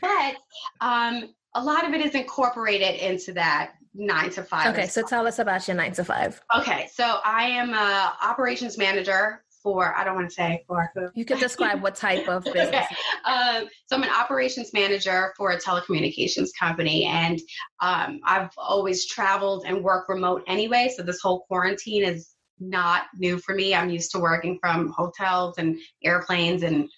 But 0.00 0.36
um, 0.80 1.34
a 1.54 1.62
lot 1.62 1.86
of 1.86 1.94
it 1.94 2.04
is 2.04 2.14
incorporated 2.14 2.96
into 2.96 3.32
that 3.34 3.74
nine 3.94 4.30
to 4.30 4.42
five. 4.42 4.74
Okay, 4.74 4.88
so 4.88 5.02
tell 5.02 5.26
us 5.26 5.38
about 5.38 5.68
your 5.68 5.76
nine 5.76 5.92
to 5.92 6.04
five. 6.04 6.42
Okay, 6.56 6.88
so 6.92 7.20
I 7.24 7.44
am 7.44 7.72
a 7.72 8.12
operations 8.20 8.76
manager 8.76 9.43
for 9.64 9.96
I 9.96 10.04
don't 10.04 10.14
want 10.14 10.28
to 10.28 10.34
say 10.34 10.62
for 10.68 10.88
who. 10.94 11.08
You 11.14 11.24
can 11.24 11.40
describe 11.40 11.82
what 11.82 11.96
type 11.96 12.28
of 12.28 12.44
business. 12.52 12.86
okay. 12.86 12.96
um, 13.24 13.66
so 13.86 13.96
I'm 13.96 14.04
an 14.04 14.10
operations 14.10 14.72
manager 14.72 15.34
for 15.36 15.50
a 15.50 15.58
telecommunications 15.58 16.50
company, 16.56 17.06
and 17.06 17.40
um, 17.80 18.20
I've 18.24 18.50
always 18.56 19.08
traveled 19.08 19.64
and 19.66 19.82
worked 19.82 20.08
remote 20.08 20.44
anyway. 20.46 20.92
So 20.96 21.02
this 21.02 21.20
whole 21.20 21.40
quarantine 21.48 22.04
is 22.04 22.34
not 22.60 23.06
new 23.16 23.38
for 23.38 23.54
me. 23.54 23.74
I'm 23.74 23.90
used 23.90 24.12
to 24.12 24.20
working 24.20 24.58
from 24.60 24.90
hotels 24.90 25.56
and 25.58 25.78
airplanes 26.04 26.62
and 26.62 26.88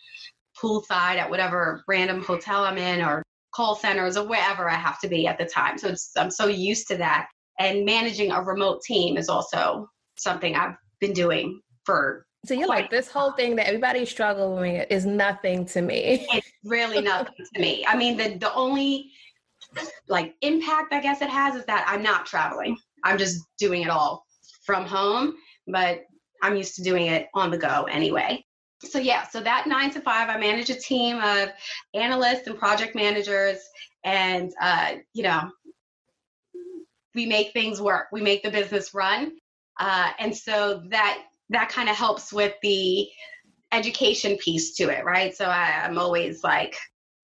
poolside 0.61 1.17
at 1.17 1.31
whatever 1.31 1.83
random 1.89 2.23
hotel 2.23 2.65
I'm 2.65 2.79
in 2.79 3.03
or 3.03 3.23
call 3.55 3.75
centers 3.75 4.17
or 4.17 4.27
wherever 4.27 4.69
I 4.69 4.75
have 4.75 5.01
to 5.01 5.09
be 5.09 5.27
at 5.27 5.39
the 5.39 5.47
time. 5.47 5.79
So 5.79 5.95
I'm 6.17 6.31
so 6.31 6.47
used 6.47 6.89
to 6.89 6.97
that. 6.99 7.29
And 7.59 7.87
managing 7.87 8.33
a 8.33 8.43
remote 8.43 8.83
team 8.83 9.17
is 9.17 9.31
also 9.31 9.89
something 10.19 10.55
I've 10.55 10.75
been 11.01 11.15
doing 11.15 11.61
for 11.85 12.27
so 12.47 12.55
you're 12.55 12.69
like 12.69 12.91
this 12.91 13.11
whole 13.11 13.33
thing 13.33 13.57
that 13.57 13.67
everybody's 13.67 14.09
struggling 14.09 14.75
with 14.75 14.87
is 14.91 15.05
nothing 15.05 15.67
to 15.67 15.83
me. 15.83 16.27
It's 16.33 16.51
really 16.65 17.01
nothing 17.01 17.45
to 17.55 17.61
me. 17.61 17.85
I 17.87 17.97
mean, 17.97 18.17
the 18.17 18.37
the 18.39 18.55
only 18.55 19.11
like 20.09 20.35
impact 20.43 20.93
I 20.93 21.01
guess 21.01 21.23
it 21.23 21.29
has 21.29 21.55
is 21.55 21.65
that 21.67 21.85
I'm 21.89 22.03
not 22.03 22.27
traveling. 22.27 22.77
I'm 23.05 23.19
just 23.19 23.45
doing 23.59 23.83
it 23.83 23.91
all 23.91 24.25
from 24.65 24.85
home, 24.85 25.35
but 25.67 26.05
I'm 26.43 26.57
used 26.57 26.77
to 26.77 26.83
doing 26.83 27.07
it 27.07 27.29
on 27.35 27.51
the 27.51 27.59
go 27.59 27.85
anyway. 27.85 28.45
So 28.85 28.99
yeah, 28.99 29.27
so 29.27 29.41
that 29.41 29.67
nine 29.67 29.91
to 29.91 30.01
five, 30.01 30.29
I 30.29 30.39
manage 30.39 30.71
a 30.71 30.75
team 30.75 31.17
of 31.17 31.49
analysts 31.95 32.47
and 32.47 32.59
project 32.59 32.95
managers, 32.95 33.59
and 34.05 34.53
uh, 34.61 34.97
you 35.15 35.23
know, 35.23 35.51
we 37.15 37.27
make 37.27 37.53
things 37.53 37.81
work. 37.81 38.09
We 38.13 38.23
make 38.23 38.43
the 38.43 38.51
business 38.51 38.93
run, 38.95 39.33
uh, 39.81 40.11
and 40.19 40.37
so 40.37 40.83
that 40.91 41.23
that 41.51 41.69
kind 41.69 41.89
of 41.89 41.97
helps 41.97 42.33
with 42.33 42.55
the 42.63 43.09
education 43.73 44.37
piece 44.39 44.75
to 44.77 44.89
it, 44.89 45.05
right? 45.05 45.37
So 45.37 45.45
I, 45.47 45.83
I'm 45.85 45.99
always 45.99 46.43
like 46.43 46.77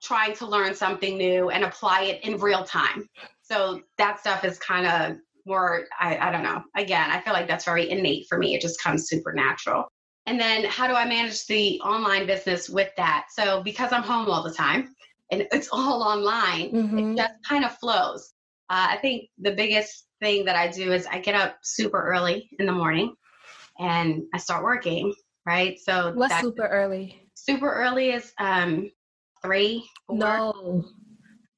trying 0.02 0.35
to 0.35 0.47
learn 0.47 0.75
something 0.75 1.17
new 1.17 1.50
and 1.50 1.64
apply 1.64 2.02
it 2.02 2.25
in 2.25 2.38
real 2.38 2.64
time. 2.64 3.09
So 3.43 3.81
that 3.99 4.21
stuff 4.21 4.45
is 4.45 4.59
kind 4.59 4.87
of 4.87 5.17
more, 5.47 5.87
I, 5.99 6.17
I 6.19 6.31
don't 6.33 6.43
know. 6.43 6.62
Again, 6.76 7.11
I 7.11 7.21
feel 7.21 7.33
like 7.33 7.49
that's 7.49 7.64
very 7.64 7.91
innate 7.91 8.26
for 8.29 8.38
me. 8.38 8.55
It 8.55 8.61
just 8.61 8.81
comes 8.83 9.09
super 9.09 9.33
natural. 9.33 9.88
And 10.26 10.38
then 10.38 10.64
how 10.64 10.87
do 10.87 10.95
I 10.95 11.05
manage 11.05 11.47
the 11.47 11.81
online 11.81 12.26
business 12.26 12.69
with 12.69 12.91
that? 12.97 13.26
So 13.31 13.62
because 13.62 13.93
I'm 13.93 14.02
home 14.02 14.29
all 14.29 14.43
the 14.43 14.55
time 14.55 14.95
and 15.31 15.47
it's 15.52 15.69
all 15.73 16.02
online, 16.02 16.73
mm-hmm. 16.73 16.99
it 16.99 17.17
just 17.17 17.35
kind 17.49 17.64
of 17.64 17.76
flows. 17.79 18.33
Uh, 18.71 18.87
I 18.91 18.99
think 18.99 19.29
the 19.38 19.52
biggest 19.52 20.07
thing 20.21 20.45
that 20.45 20.55
I 20.55 20.69
do 20.69 20.93
is 20.93 21.07
I 21.07 21.19
get 21.19 21.35
up 21.35 21.57
super 21.62 22.00
early 22.00 22.49
in 22.59 22.67
the 22.67 22.73
morning 22.73 23.14
and 23.79 24.23
I 24.35 24.38
start 24.38 24.64
working, 24.64 25.14
right? 25.47 25.79
So 25.79 26.12
what's 26.14 26.38
super 26.41 26.67
early? 26.67 27.29
Super 27.35 27.73
early 27.73 28.11
is 28.11 28.33
um 28.38 28.91
three. 29.43 29.88
Four. 30.07 30.17
No. 30.17 30.85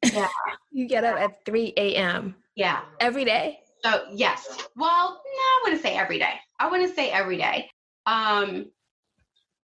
Yeah. 0.03 0.29
you 0.73 0.89
get 0.89 1.05
up 1.05 1.19
at 1.19 1.45
three 1.45 1.73
a.m. 1.77 2.35
Yeah. 2.55 2.83
Every 3.01 3.25
day. 3.25 3.61
So 3.85 4.07
yes. 4.13 4.47
Well, 4.77 5.11
no, 5.11 5.41
I 5.41 5.61
wouldn't 5.65 5.83
say 5.83 5.97
every 5.97 6.19
day. 6.19 6.35
I 6.59 6.71
wouldn't 6.71 6.95
say 6.95 7.11
every 7.11 7.37
day. 7.37 7.71
Um, 8.07 8.71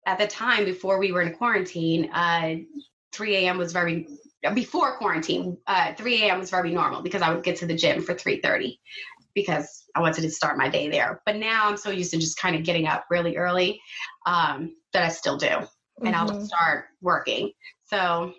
at 0.06 0.18
the 0.18 0.26
time 0.26 0.64
before 0.64 0.98
we 0.98 1.12
were 1.12 1.22
in 1.22 1.34
quarantine, 1.34 2.10
uh, 2.12 2.54
3 3.12 3.36
a.m. 3.36 3.58
was 3.58 3.72
very 3.72 4.08
before 4.54 4.96
quarantine. 4.96 5.58
Uh, 5.66 5.94
3 5.94 6.22
a.m. 6.22 6.38
was 6.38 6.50
very 6.50 6.72
normal 6.72 7.02
because 7.02 7.22
I 7.22 7.32
would 7.32 7.44
get 7.44 7.56
to 7.56 7.66
the 7.66 7.74
gym 7.74 8.02
for 8.02 8.14
3:30 8.14 8.78
because 9.34 9.84
I 9.94 10.00
wanted 10.00 10.22
to 10.22 10.30
start 10.30 10.58
my 10.58 10.68
day 10.68 10.88
there. 10.88 11.22
But 11.26 11.36
now 11.36 11.68
I'm 11.68 11.76
so 11.76 11.90
used 11.90 12.10
to 12.12 12.18
just 12.18 12.38
kind 12.38 12.56
of 12.56 12.64
getting 12.64 12.86
up 12.86 13.04
really 13.10 13.36
early 13.36 13.80
um, 14.26 14.76
that 14.92 15.04
I 15.04 15.08
still 15.08 15.36
do, 15.36 15.46
and 15.48 15.68
mm-hmm. 16.14 16.14
I'll 16.14 16.40
start 16.40 16.86
working. 17.00 17.52
So 17.86 18.34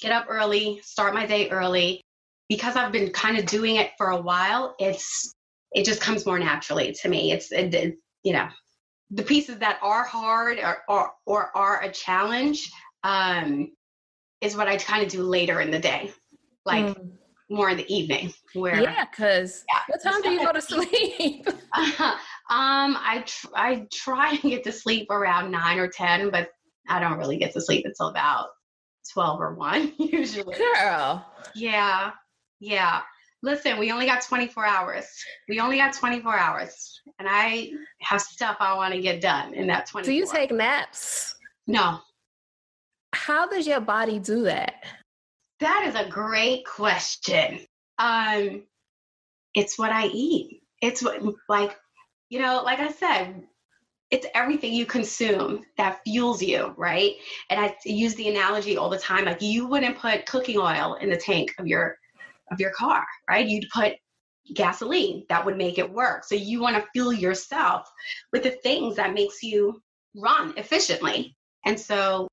get 0.00 0.12
up 0.12 0.26
early, 0.28 0.80
start 0.82 1.14
my 1.14 1.26
day 1.26 1.50
early. 1.50 2.00
Because 2.48 2.76
I've 2.76 2.92
been 2.92 3.10
kind 3.12 3.38
of 3.38 3.46
doing 3.46 3.76
it 3.76 3.92
for 3.96 4.08
a 4.08 4.20
while, 4.20 4.74
it's 4.78 5.32
it 5.72 5.86
just 5.86 6.02
comes 6.02 6.26
more 6.26 6.38
naturally 6.38 6.92
to 7.00 7.08
me. 7.08 7.32
It's 7.32 7.50
it, 7.50 7.72
it, 7.72 7.96
you 8.24 8.34
know 8.34 8.48
the 9.12 9.22
pieces 9.22 9.58
that 9.58 9.78
are 9.82 10.04
hard 10.04 10.58
or 10.58 10.82
or, 10.88 11.12
or 11.26 11.56
are 11.56 11.82
a 11.82 11.92
challenge 11.92 12.70
um, 13.04 13.72
is 14.40 14.56
what 14.56 14.68
I 14.68 14.78
kind 14.78 15.02
of 15.02 15.08
do 15.08 15.22
later 15.22 15.60
in 15.60 15.70
the 15.70 15.78
day, 15.78 16.10
like 16.64 16.86
mm. 16.86 17.12
More 17.52 17.70
in 17.70 17.76
the 17.76 17.94
evening. 17.94 18.32
Where 18.54 18.80
yeah, 18.80 19.04
because 19.04 19.64
yeah. 19.72 19.80
what 19.88 20.02
time 20.02 20.22
do 20.22 20.30
you 20.30 20.44
go 20.44 20.52
to 20.52 20.60
sleep? 20.60 21.46
uh, 21.72 22.16
um, 22.50 22.96
I 22.98 23.24
tr- 23.26 23.54
I 23.54 23.86
try 23.92 24.30
and 24.30 24.42
get 24.42 24.64
to 24.64 24.72
sleep 24.72 25.10
around 25.10 25.50
nine 25.50 25.78
or 25.78 25.88
ten, 25.88 26.30
but 26.30 26.50
I 26.88 27.00
don't 27.00 27.18
really 27.18 27.36
get 27.36 27.52
to 27.54 27.60
sleep 27.60 27.84
until 27.86 28.08
about 28.08 28.48
twelve 29.12 29.40
or 29.40 29.54
one 29.54 29.92
usually. 29.98 30.56
Girl. 30.56 31.26
Yeah, 31.54 32.12
yeah 32.60 33.02
listen, 33.42 33.78
we 33.78 33.92
only 33.92 34.06
got 34.06 34.22
24 34.22 34.64
hours. 34.64 35.06
We 35.48 35.60
only 35.60 35.76
got 35.76 35.92
24 35.92 36.38
hours. 36.38 37.00
And 37.18 37.28
I 37.30 37.70
have 38.00 38.20
stuff 38.20 38.56
I 38.60 38.74
want 38.74 38.94
to 38.94 39.00
get 39.00 39.20
done 39.20 39.54
in 39.54 39.66
that 39.66 39.86
24. 39.86 40.10
Do 40.10 40.16
you 40.16 40.26
take 40.26 40.50
naps? 40.50 41.34
No. 41.66 41.98
How 43.14 43.46
does 43.46 43.66
your 43.66 43.80
body 43.80 44.18
do 44.18 44.42
that? 44.44 44.84
That 45.62 45.84
is 45.86 45.94
a 45.94 46.08
great 46.08 46.66
question. 46.66 47.60
Um, 47.96 48.64
it's 49.54 49.78
what 49.78 49.92
I 49.92 50.06
eat. 50.08 50.60
It's 50.80 51.04
what, 51.04 51.22
like, 51.48 51.76
you 52.30 52.40
know, 52.40 52.62
like 52.64 52.80
I 52.80 52.90
said, 52.90 53.44
it's 54.10 54.26
everything 54.34 54.74
you 54.74 54.86
consume 54.86 55.62
that 55.78 56.00
fuels 56.04 56.42
you, 56.42 56.74
right? 56.76 57.12
And 57.48 57.60
I 57.60 57.76
use 57.84 58.16
the 58.16 58.28
analogy 58.28 58.76
all 58.76 58.90
the 58.90 58.98
time 58.98 59.24
like, 59.24 59.40
you 59.40 59.68
wouldn't 59.68 59.98
put 59.98 60.26
cooking 60.26 60.58
oil 60.58 60.94
in 61.00 61.08
the 61.08 61.16
tank 61.16 61.54
of 61.60 61.68
your 61.68 61.96
of 62.50 62.58
your 62.58 62.72
car, 62.72 63.04
right? 63.30 63.46
You'd 63.46 63.70
put 63.72 63.92
gasoline 64.54 65.24
that 65.28 65.46
would 65.46 65.56
make 65.56 65.78
it 65.78 65.88
work. 65.88 66.24
So 66.24 66.34
you 66.34 66.60
want 66.60 66.74
to 66.74 66.88
fuel 66.92 67.12
yourself 67.12 67.88
with 68.32 68.42
the 68.42 68.50
things 68.50 68.96
that 68.96 69.14
makes 69.14 69.44
you 69.44 69.80
run 70.16 70.54
efficiently. 70.56 71.36
And 71.64 71.78
so 71.78 72.26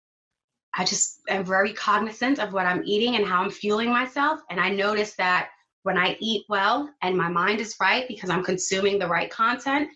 I 0.79 0.85
just 0.85 1.19
am 1.27 1.43
very 1.43 1.73
cognizant 1.73 2.39
of 2.39 2.53
what 2.53 2.65
I'm 2.65 2.81
eating 2.85 3.17
and 3.17 3.25
how 3.25 3.43
I'm 3.43 3.51
fueling 3.51 3.89
myself. 3.89 4.39
And 4.49 4.61
I 4.61 4.69
notice 4.69 5.13
that 5.17 5.49
when 5.83 5.97
I 5.97 6.15
eat 6.21 6.45
well 6.47 6.89
and 7.01 7.17
my 7.17 7.27
mind 7.27 7.59
is 7.59 7.75
right 7.81 8.07
because 8.07 8.29
I'm 8.29 8.45
consuming 8.45 8.97
the 8.97 9.07
right 9.07 9.29
content, 9.29 9.89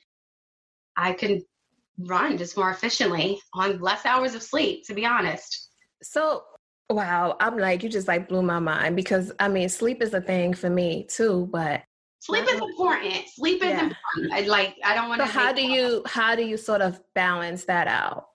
I 0.98 1.14
can 1.14 1.42
run 1.98 2.38
just 2.38 2.58
more 2.58 2.70
efficiently 2.70 3.40
on 3.54 3.80
less 3.80 4.06
hours 4.06 4.36
of 4.36 4.44
sleep, 4.44 4.86
to 4.88 4.94
be 4.94 5.06
honest. 5.06 5.70
So 6.02 6.44
Wow, 6.90 7.38
I'm 7.40 7.58
like 7.58 7.82
you 7.82 7.88
just 7.88 8.10
like 8.10 8.28
blew 8.28 8.42
my 8.42 8.60
mind 8.60 8.98
because 8.98 9.32
I 9.40 9.48
mean 9.48 9.70
sleep 9.70 10.04
is 10.04 10.14
a 10.14 10.20
thing 10.20 10.54
for 10.54 10.70
me 10.70 11.08
too, 11.10 11.48
but 11.50 11.82
sleep 12.20 12.44
is 12.50 12.60
important. 12.60 13.24
Sleep 13.30 13.64
is 13.64 13.70
yeah. 13.70 13.84
important. 13.84 14.34
I, 14.34 14.42
like 14.42 14.76
I 14.84 14.96
don't 14.96 15.08
want 15.08 15.22
to. 15.22 15.28
So 15.28 15.34
how 15.34 15.54
do 15.54 15.62
you 15.62 16.04
how 16.06 16.36
do 16.36 16.44
you 16.44 16.58
sort 16.58 16.82
of 16.82 17.00
balance 17.16 17.64
that 17.66 17.88
out? 17.88 18.26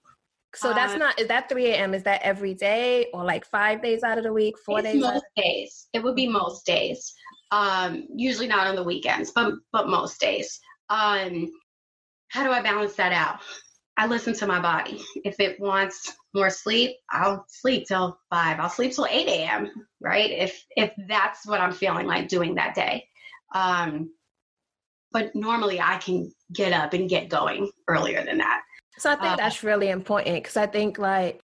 So 0.55 0.73
that's 0.73 0.95
uh, 0.95 0.99
not 0.99 1.21
is 1.21 1.29
that 1.29 1.49
3 1.49 1.67
a.m. 1.67 1.95
Is 1.95 2.05
that 2.05 2.23
every 2.23 2.55
day 2.55 3.09
or 3.13 3.25
like 3.25 3.45
five 3.45 3.83
days 3.83 4.03
out 4.03 4.19
of 4.19 4.25
the 4.25 4.33
week, 4.33 4.59
four 4.59 4.81
days? 4.81 5.01
Most 5.01 5.25
days. 5.37 5.89
It 5.93 6.03
would 6.03 6.17
be 6.17 6.29
most 6.29 6.65
days. 6.65 7.13
Um, 7.51 8.07
usually 8.15 8.47
not 8.47 8.67
on 8.67 8.77
the 8.77 8.83
weekends, 8.83 9.31
but 9.31 9.55
but 9.73 9.89
most 9.89 10.21
days. 10.21 10.59
Um, 10.89 11.51
how 12.29 12.45
do 12.45 12.51
I 12.51 12.63
balance 12.63 12.95
that 12.95 13.13
out? 13.13 13.41
I 13.99 14.07
listen 14.07 14.33
to 14.35 14.47
my 14.47 14.61
body. 14.61 15.03
If 15.25 15.41
it 15.41 15.59
wants 15.61 16.15
more 16.33 16.51
sleep, 16.51 16.97
I'll 17.11 17.45
sleep 17.49 17.87
till 17.87 18.19
five. 18.31 18.61
I'll 18.61 18.71
sleep 18.71 18.95
till 18.95 19.07
eight 19.11 19.29
a.m. 19.29 19.71
Right? 20.01 20.31
If 20.31 20.65
if 20.77 20.93
that's 21.09 21.47
what 21.47 21.61
I'm 21.61 21.73
feeling 21.73 22.07
like 22.07 22.29
doing 22.29 22.55
that 22.55 22.75
day. 22.75 23.07
Um, 23.55 24.11
but 25.13 25.35
normally 25.35 25.81
I 25.81 25.97
can 25.99 26.33
get 26.53 26.73
up 26.73 26.93
and 26.93 27.09
get 27.09 27.29
going 27.29 27.71
earlier 27.89 28.25
than 28.25 28.39
that. 28.39 28.63
So 28.99 29.11
I 29.11 29.17
think 29.17 29.33
uh, 29.33 29.37
that's 29.37 29.63
really 29.63 29.89
important 29.91 30.37
because 30.37 30.57
I 30.57 30.67
think 30.67 30.99
like 30.99 31.41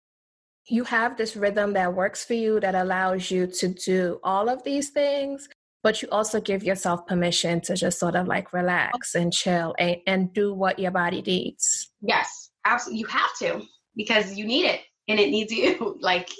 you 0.67 0.85
have 0.85 1.17
this 1.17 1.37
rhythm 1.37 1.73
that 1.73 1.95
works 1.95 2.25
for 2.25 2.35
you 2.35 2.61
that 2.61 2.75
allows 2.75 3.31
you 3.31 3.47
to 3.47 3.69
do 3.69 4.21
all 4.23 4.49
of 4.49 4.63
these 4.63 4.91
things, 4.91 5.49
but 5.83 6.03
you 6.03 6.09
also 6.13 6.41
give 6.41 6.63
yourself 6.63 7.07
permission 7.07 7.61
to 7.63 7.75
just 7.75 7.99
sort 7.99 8.15
of 8.15 8.27
like 8.27 8.53
relax 8.53 9.15
and 9.15 9.33
chill 9.33 9.75
and, 9.79 9.97
and 10.07 10.33
do 10.33 10.55
what 10.55 10.79
your 10.79 10.91
body 10.91 11.23
needs. 11.23 11.91
Yes, 12.01 12.51
absolutely. 12.65 13.01
You 13.01 13.07
have 13.07 13.31
to 13.41 13.63
because 13.97 14.37
you 14.37 14.47
need 14.47 14.67
it 14.67 14.81
and 15.09 15.19
it 15.19 15.31
needs 15.31 15.53
you. 15.53 15.99
like, 16.01 16.31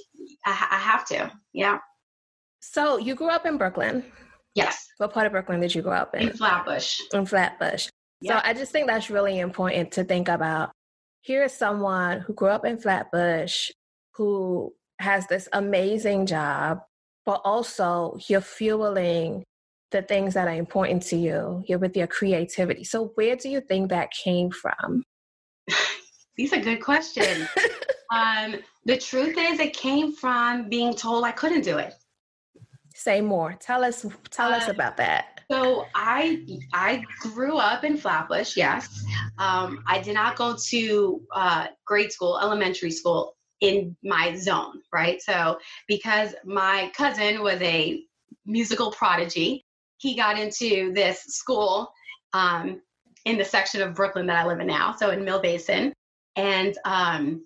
I, 0.47 0.69
I 0.71 0.77
have 0.77 1.05
to. 1.09 1.33
Yeah. 1.53 1.79
So 2.61 2.99
you 2.99 3.15
grew 3.15 3.31
up 3.31 3.47
in 3.47 3.57
Brooklyn. 3.57 4.05
Yes. 4.55 4.87
What 4.99 5.13
part 5.13 5.27
of 5.27 5.33
Brooklyn 5.33 5.61
did 5.61 5.75
you 5.75 5.83
grow 5.83 5.95
up 5.95 6.15
in? 6.15 6.29
In 6.29 6.37
Flatbush. 6.37 7.01
In 7.13 7.25
Flatbush. 7.25 7.89
Yeah. 8.21 8.35
So 8.35 8.49
I 8.49 8.53
just 8.53 8.73
think 8.73 8.87
that's 8.87 9.11
really 9.11 9.39
important 9.39 9.93
to 9.93 10.05
think 10.05 10.29
about. 10.29 10.73
Here's 11.23 11.53
someone 11.53 12.21
who 12.21 12.33
grew 12.35 12.49
up 12.49 12.65
in 12.65 12.79
Flatbush 12.79 13.71
who 14.15 14.73
has 14.99 15.27
this 15.27 15.49
amazing 15.53 16.27
job 16.27 16.81
but 17.27 17.41
also 17.45 18.19
you're 18.29 18.41
fueling 18.41 19.45
the 19.91 20.03
things 20.03 20.35
that 20.35 20.49
are 20.49 20.55
important 20.55 21.03
to 21.03 21.17
you. 21.17 21.63
You're 21.67 21.79
with 21.79 21.97
your 21.97 22.07
creativity. 22.07 22.85
So, 22.85 23.13
where 23.15 23.37
do 23.37 23.49
you 23.49 23.61
think 23.61 23.91
that 23.91 24.11
came 24.11 24.51
from? 24.51 25.05
These 26.37 26.53
are 26.53 26.61
good 26.61 26.83
questions. 26.83 27.49
um, 28.15 28.57
the 28.85 28.97
truth 28.97 29.37
is, 29.39 29.61
it 29.61 29.77
came 29.77 30.13
from 30.13 30.69
being 30.69 30.95
told 30.95 31.25
I 31.25 31.33
couldn't 31.33 31.63
do 31.63 31.79
it. 31.79 31.95
Say 32.95 33.21
more. 33.21 33.55
Tell 33.61 33.85
us. 33.85 34.07
Tell 34.31 34.53
uh, 34.53 34.57
us 34.57 34.69
about 34.69 34.97
that. 34.97 35.40
So 35.51 35.87
I 35.95 36.47
I 36.73 37.03
grew 37.19 37.57
up 37.57 37.83
in 37.83 37.97
Flatbush. 37.97 38.57
Yes, 38.57 39.05
um, 39.39 39.83
I 39.87 40.01
did 40.01 40.15
not 40.15 40.37
go 40.37 40.57
to 40.69 41.23
uh, 41.35 41.67
grade 41.85 42.13
school, 42.13 42.39
elementary 42.39 42.93
school 42.93 43.35
in 43.61 43.97
my 44.05 44.37
zone, 44.37 44.81
right? 44.93 45.21
So 45.21 45.59
because 45.89 46.35
my 46.45 46.93
cousin 46.97 47.43
was 47.43 47.61
a 47.63 48.03
musical 48.47 48.93
prodigy, 48.93 49.65
he 49.99 50.15
got 50.15 50.39
into 50.39 50.93
this 50.93 51.21
school 51.25 51.93
um, 52.33 52.81
in 53.25 53.37
the 53.37 53.45
section 53.45 53.83
of 53.83 53.95
Brooklyn 53.95 54.27
that 54.27 54.37
I 54.37 54.47
live 54.47 54.61
in 54.61 54.69
now, 54.69 54.95
so 54.97 55.11
in 55.11 55.25
Mill 55.25 55.43
Basin. 55.43 55.93
And 56.37 56.79
um, 56.85 57.43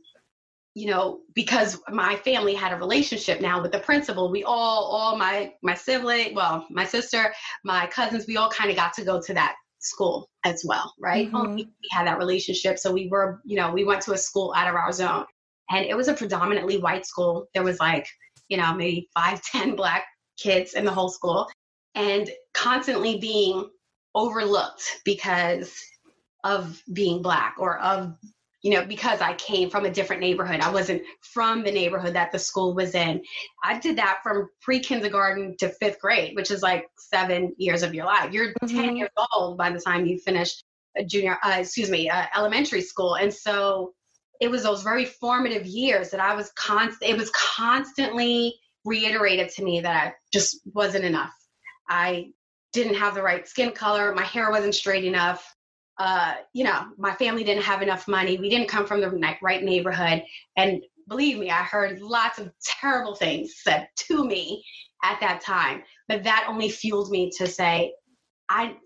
you 0.75 0.87
know, 0.91 1.21
because 1.35 1.81
my 1.89 2.17
family 2.17 2.55
had 2.55 2.73
a 2.73 2.77
relationship 2.77 3.41
now 3.41 3.63
with 3.63 3.73
the 3.73 3.79
principal, 3.79 4.31
we 4.31 4.43
all, 4.43 4.85
all 4.85 5.17
my 5.17 5.53
my 5.63 5.75
sibling, 5.75 6.35
well, 6.35 6.67
my 6.71 6.85
sister, 6.85 7.33
my 7.65 7.87
cousins, 7.87 8.27
we 8.27 8.37
all 8.37 8.51
kind 8.51 8.71
of 8.71 8.77
got 8.77 8.93
to 8.95 9.05
go 9.05 9.21
to 9.21 9.35
that 9.35 9.55
school 9.79 10.29
as 10.45 10.65
well, 10.65 10.93
right? 11.01 11.31
Mm-hmm. 11.31 11.57
We 11.57 11.69
had 11.93 12.07
that 12.07 12.19
relationship, 12.19 12.79
so 12.79 12.93
we 12.93 13.09
were, 13.09 13.41
you 13.45 13.57
know, 13.57 13.71
we 13.73 13.85
went 13.85 14.03
to 14.03 14.13
a 14.13 14.19
school 14.19 14.53
out 14.57 14.69
of 14.69 14.75
our 14.75 14.93
zone 14.93 15.25
and 15.71 15.87
it 15.87 15.97
was 15.97 16.09
a 16.09 16.15
predominantly 16.15 16.79
white 16.79 17.07
school. 17.07 17.47
There 17.55 17.63
was 17.63 17.81
like, 17.81 18.07
you 18.49 18.57
know, 18.57 18.75
maybe 18.75 19.09
five, 19.15 19.43
ten 19.53 19.77
black 19.77 20.07
kids 20.39 20.75
in 20.75 20.85
the 20.85 20.91
whole 20.91 21.09
school, 21.09 21.49
and 21.95 22.31
constantly 22.53 23.19
being 23.19 23.69
overlooked 24.15 25.01
because 25.05 25.77
of 26.45 26.81
being 26.93 27.23
black 27.23 27.57
or 27.59 27.79
of 27.81 28.15
you 28.65 28.73
know 28.73 28.85
because 28.85 29.21
i 29.21 29.33
came 29.35 29.71
from 29.71 29.85
a 29.85 29.91
different 29.91 30.21
neighborhood 30.21 30.61
i 30.61 30.71
wasn't 30.71 31.01
from 31.21 31.63
the 31.63 31.71
neighborhood 31.71 32.15
that 32.15 32.33
the 32.33 32.39
school 32.39 32.75
was 32.75 32.97
in 32.97 33.23
i 33.63 33.79
did 33.79 33.97
that 33.97 34.19
from 34.25 34.49
pre-kindergarten 34.61 35.57
to 35.57 35.69
fifth 35.69 36.01
grade 36.01 36.35
which 36.35 36.51
is 36.51 36.63
like 36.63 36.87
seven 36.97 37.55
years 37.59 37.83
of 37.83 37.95
your 37.95 38.07
life 38.07 38.33
you're 38.33 38.49
mm-hmm. 38.49 38.77
10 38.77 38.97
years 38.97 39.11
old 39.33 39.57
by 39.57 39.71
the 39.71 39.81
time 39.81 40.05
you 40.05 40.19
finish 40.19 40.63
a 40.97 41.05
junior 41.05 41.39
uh, 41.45 41.59
excuse 41.59 41.91
me 41.91 42.11
uh, 42.11 42.25
elementary 42.35 42.81
school 42.81 43.15
and 43.15 43.33
so 43.33 43.93
it 44.41 44.51
was 44.51 44.63
those 44.63 44.83
very 44.83 45.05
formative 45.05 45.67
years 45.67 46.11
that 46.11 46.21
I 46.21 46.35
was 46.35 46.51
constant. 46.53 47.11
It 47.11 47.17
was 47.17 47.31
constantly 47.31 48.55
reiterated 48.85 49.49
to 49.51 49.65
me 49.65 49.81
that 49.81 50.07
I 50.07 50.15
just 50.33 50.61
wasn't 50.73 51.05
enough. 51.05 51.33
I 51.89 52.31
didn't 52.73 52.97
have 52.97 53.15
the 53.15 53.23
right 53.23 53.47
skin 53.47 53.73
color. 53.73 54.15
My 54.15 54.25
hair 54.25 54.51
wasn't 54.51 54.75
straight 54.75 55.05
enough. 55.05 55.55
Uh, 55.99 56.35
you 56.53 56.65
know, 56.65 56.87
my 56.99 57.15
family 57.15 57.45
didn't 57.45 57.63
have 57.63 57.83
enough 57.83 58.09
money. 58.09 58.37
We 58.37 58.49
didn't 58.49 58.69
come 58.69 58.87
from 58.87 59.01
the 59.01 59.37
right 59.43 59.63
neighborhood. 59.63 60.25
And 60.57 60.83
believe 61.09 61.39
me, 61.39 61.51
I 61.51 61.63
heard 61.63 62.01
lots 62.01 62.39
of 62.39 62.51
terrible 62.81 63.15
things 63.15 63.55
said 63.63 63.89
to 64.09 64.25
me 64.25 64.65
at 65.03 65.21
that 65.21 65.41
time. 65.41 65.83
But 66.09 66.25
that 66.25 66.47
only 66.49 66.69
fueled 66.69 67.11
me 67.11 67.31
to 67.39 67.47
say, 67.47 67.95
I 68.49 68.77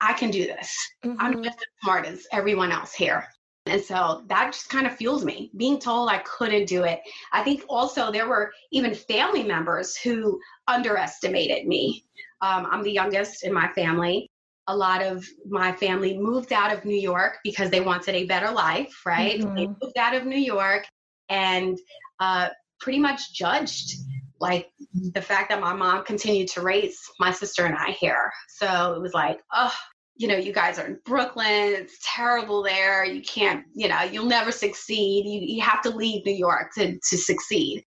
I 0.00 0.14
can 0.14 0.30
do 0.30 0.46
this. 0.46 0.74
Mm-hmm. 1.04 1.16
I'm 1.20 1.42
just 1.42 1.58
as 1.58 1.64
smart 1.82 2.06
as 2.06 2.26
everyone 2.32 2.72
else 2.72 2.94
here. 2.94 3.26
And 3.66 3.82
so 3.82 4.24
that 4.28 4.52
just 4.52 4.70
kind 4.70 4.86
of 4.86 4.96
fuels 4.96 5.24
me. 5.24 5.50
Being 5.56 5.78
told 5.78 6.08
I 6.08 6.18
couldn't 6.18 6.66
do 6.66 6.84
it. 6.84 7.00
I 7.32 7.42
think 7.42 7.62
also 7.68 8.10
there 8.10 8.28
were 8.28 8.52
even 8.72 8.94
family 8.94 9.42
members 9.42 9.96
who 9.96 10.40
underestimated 10.66 11.66
me. 11.66 12.04
Um, 12.40 12.66
I'm 12.70 12.82
the 12.82 12.92
youngest 12.92 13.44
in 13.44 13.52
my 13.52 13.68
family. 13.72 14.29
A 14.70 14.76
lot 14.76 15.02
of 15.02 15.26
my 15.48 15.72
family 15.72 16.16
moved 16.16 16.52
out 16.52 16.72
of 16.72 16.84
New 16.84 16.98
York 16.98 17.38
because 17.42 17.70
they 17.70 17.80
wanted 17.80 18.14
a 18.14 18.24
better 18.24 18.52
life, 18.52 18.94
right? 19.04 19.40
Mm-hmm. 19.40 19.54
They 19.56 19.66
moved 19.66 19.98
out 19.98 20.14
of 20.14 20.24
New 20.24 20.38
York 20.38 20.84
and 21.28 21.76
uh, 22.20 22.50
pretty 22.80 23.00
much 23.00 23.34
judged 23.34 23.94
like 24.40 24.68
the 24.94 25.20
fact 25.20 25.50
that 25.50 25.60
my 25.60 25.74
mom 25.74 26.04
continued 26.04 26.48
to 26.48 26.62
raise 26.62 26.98
my 27.18 27.32
sister 27.32 27.66
and 27.66 27.76
I 27.76 27.90
here. 27.90 28.30
So 28.48 28.94
it 28.94 29.02
was 29.02 29.12
like, 29.12 29.40
oh, 29.52 29.74
you 30.16 30.28
know, 30.28 30.36
you 30.36 30.52
guys 30.52 30.78
are 30.78 30.86
in 30.86 30.98
Brooklyn. 31.04 31.74
It's 31.74 31.98
terrible 32.14 32.62
there. 32.62 33.04
You 33.04 33.22
can't, 33.22 33.64
you 33.74 33.88
know, 33.88 34.02
you'll 34.02 34.26
never 34.26 34.52
succeed. 34.52 35.26
You, 35.26 35.56
you 35.56 35.62
have 35.62 35.82
to 35.82 35.90
leave 35.90 36.24
New 36.24 36.34
York 36.34 36.70
to, 36.76 36.96
to 36.96 37.16
succeed, 37.18 37.82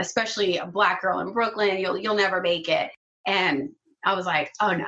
especially 0.00 0.58
a 0.58 0.66
black 0.66 1.02
girl 1.02 1.20
in 1.20 1.32
Brooklyn. 1.32 1.78
You'll, 1.78 1.98
you'll 1.98 2.14
never 2.16 2.40
make 2.40 2.68
it. 2.68 2.90
And 3.26 3.70
I 4.04 4.14
was 4.14 4.26
like, 4.26 4.50
oh 4.60 4.72
no. 4.72 4.86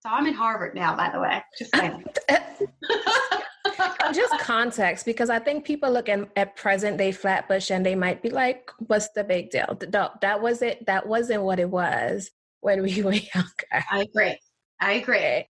So 0.00 0.10
I'm 0.10 0.26
in 0.26 0.34
Harvard 0.34 0.74
now, 0.74 0.96
by 0.96 1.10
the 1.10 1.20
way. 1.20 1.42
Just 1.58 1.74
saying. 1.74 2.04
just 4.14 4.38
context 4.40 5.04
because 5.04 5.30
I 5.30 5.38
think 5.38 5.64
people 5.64 5.90
look 5.90 6.08
at, 6.08 6.28
at 6.36 6.56
present 6.56 6.98
day 6.98 7.12
Flatbush 7.12 7.70
and 7.70 7.84
they 7.84 7.94
might 7.94 8.22
be 8.22 8.30
like, 8.30 8.70
"What's 8.78 9.08
the 9.10 9.24
big 9.24 9.50
deal?" 9.50 9.76
That, 9.80 10.20
that 10.20 10.40
wasn't 10.40 10.86
that 10.86 11.06
wasn't 11.06 11.42
what 11.42 11.58
it 11.58 11.68
was 11.68 12.30
when 12.60 12.82
we 12.82 13.02
were 13.02 13.12
younger. 13.12 13.84
I 13.90 14.02
agree. 14.02 14.38
I 14.80 14.92
agree. 14.92 15.46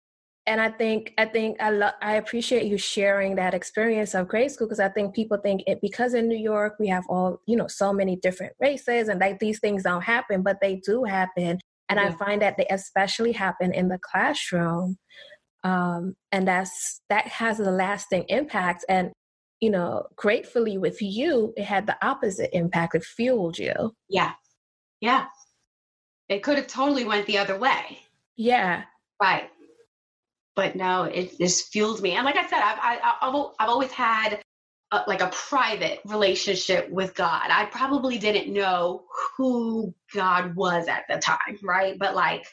And 0.46 0.62
I 0.62 0.70
think 0.70 1.12
I 1.18 1.26
think 1.26 1.60
I 1.60 1.70
lo- 1.70 1.90
I 2.00 2.14
appreciate 2.14 2.64
you 2.64 2.78
sharing 2.78 3.34
that 3.34 3.52
experience 3.52 4.14
of 4.14 4.28
grade 4.28 4.50
school 4.50 4.66
because 4.66 4.80
I 4.80 4.88
think 4.88 5.14
people 5.14 5.36
think 5.36 5.62
it 5.66 5.78
because 5.82 6.14
in 6.14 6.26
New 6.26 6.38
York 6.38 6.76
we 6.80 6.88
have 6.88 7.04
all 7.10 7.42
you 7.46 7.54
know 7.54 7.66
so 7.66 7.92
many 7.92 8.16
different 8.16 8.54
races 8.58 9.08
and 9.08 9.20
like 9.20 9.40
these 9.40 9.60
things 9.60 9.82
don't 9.82 10.02
happen, 10.02 10.42
but 10.42 10.56
they 10.62 10.76
do 10.76 11.04
happen. 11.04 11.58
And 11.88 11.98
yeah. 11.98 12.06
I 12.06 12.10
find 12.12 12.42
that 12.42 12.56
they 12.56 12.66
especially 12.70 13.32
happen 13.32 13.72
in 13.72 13.88
the 13.88 13.98
classroom 13.98 14.98
um, 15.64 16.14
and 16.32 16.46
that's 16.46 17.00
that 17.08 17.26
has 17.26 17.60
a 17.60 17.70
lasting 17.70 18.24
impact. 18.28 18.84
And 18.88 19.12
you 19.60 19.70
know 19.70 20.04
gratefully 20.14 20.78
with 20.78 21.02
you 21.02 21.52
it 21.56 21.64
had 21.64 21.86
the 21.86 21.96
opposite 22.06 22.56
impact. 22.56 22.94
It 22.94 23.04
fueled 23.04 23.58
you. 23.58 23.92
Yeah. 24.08 24.32
Yeah. 25.00 25.26
It 26.28 26.42
could 26.42 26.58
have 26.58 26.66
totally 26.66 27.04
went 27.04 27.26
the 27.26 27.38
other 27.38 27.58
way. 27.58 28.00
Yeah. 28.36 28.84
Right. 29.20 29.50
But 30.54 30.76
no 30.76 31.04
it 31.04 31.36
just 31.38 31.72
fueled 31.72 32.00
me. 32.00 32.12
And 32.12 32.24
like 32.24 32.36
i 32.36 32.46
said 32.46 32.60
i've 32.60 32.78
I, 32.78 32.92
have 33.02 33.16
i 33.20 33.50
I've 33.58 33.68
always 33.68 33.92
had 33.92 34.40
a, 34.90 35.02
like 35.06 35.20
a 35.20 35.28
private 35.28 36.00
relationship 36.06 36.88
with 36.90 37.14
god. 37.14 37.48
I 37.50 37.66
probably 37.66 38.18
didn't 38.18 38.52
know 38.52 39.04
who 39.36 39.94
god 40.14 40.54
was 40.54 40.88
at 40.88 41.04
the 41.08 41.18
time 41.18 41.58
right? 41.62 41.98
But 41.98 42.14
like 42.14 42.46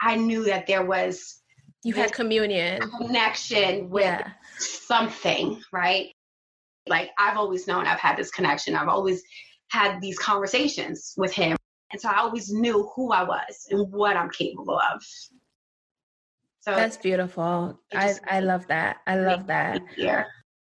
i 0.00 0.16
knew 0.16 0.44
that 0.44 0.66
there 0.66 0.84
was 0.84 1.40
you 1.84 1.94
had 1.94 2.12
communion. 2.12 2.80
connection 2.98 3.90
with 3.90 4.04
yeah. 4.04 4.32
something 4.58 5.60
right? 5.72 6.08
Like 6.86 7.10
i've 7.18 7.36
always 7.36 7.66
known 7.66 7.86
i've 7.86 8.00
had 8.00 8.16
this 8.16 8.30
connection. 8.30 8.74
I've 8.74 8.88
always 8.88 9.22
had 9.70 10.00
these 10.00 10.18
conversations 10.18 11.14
with 11.16 11.32
him. 11.32 11.56
And 11.92 12.00
so 12.00 12.08
i 12.08 12.18
always 12.18 12.50
knew 12.50 12.90
who 12.96 13.12
i 13.12 13.22
was 13.22 13.66
and 13.70 13.92
what 13.92 14.16
i'm 14.16 14.30
capable 14.30 14.78
of. 14.78 15.02
So 16.60 16.74
that's 16.74 16.96
beautiful. 16.96 17.78
i 17.92 18.14
i 18.26 18.40
love 18.40 18.66
that. 18.68 18.98
I 19.06 19.16
love 19.16 19.46
that. 19.48 19.82
yeah 19.96 20.24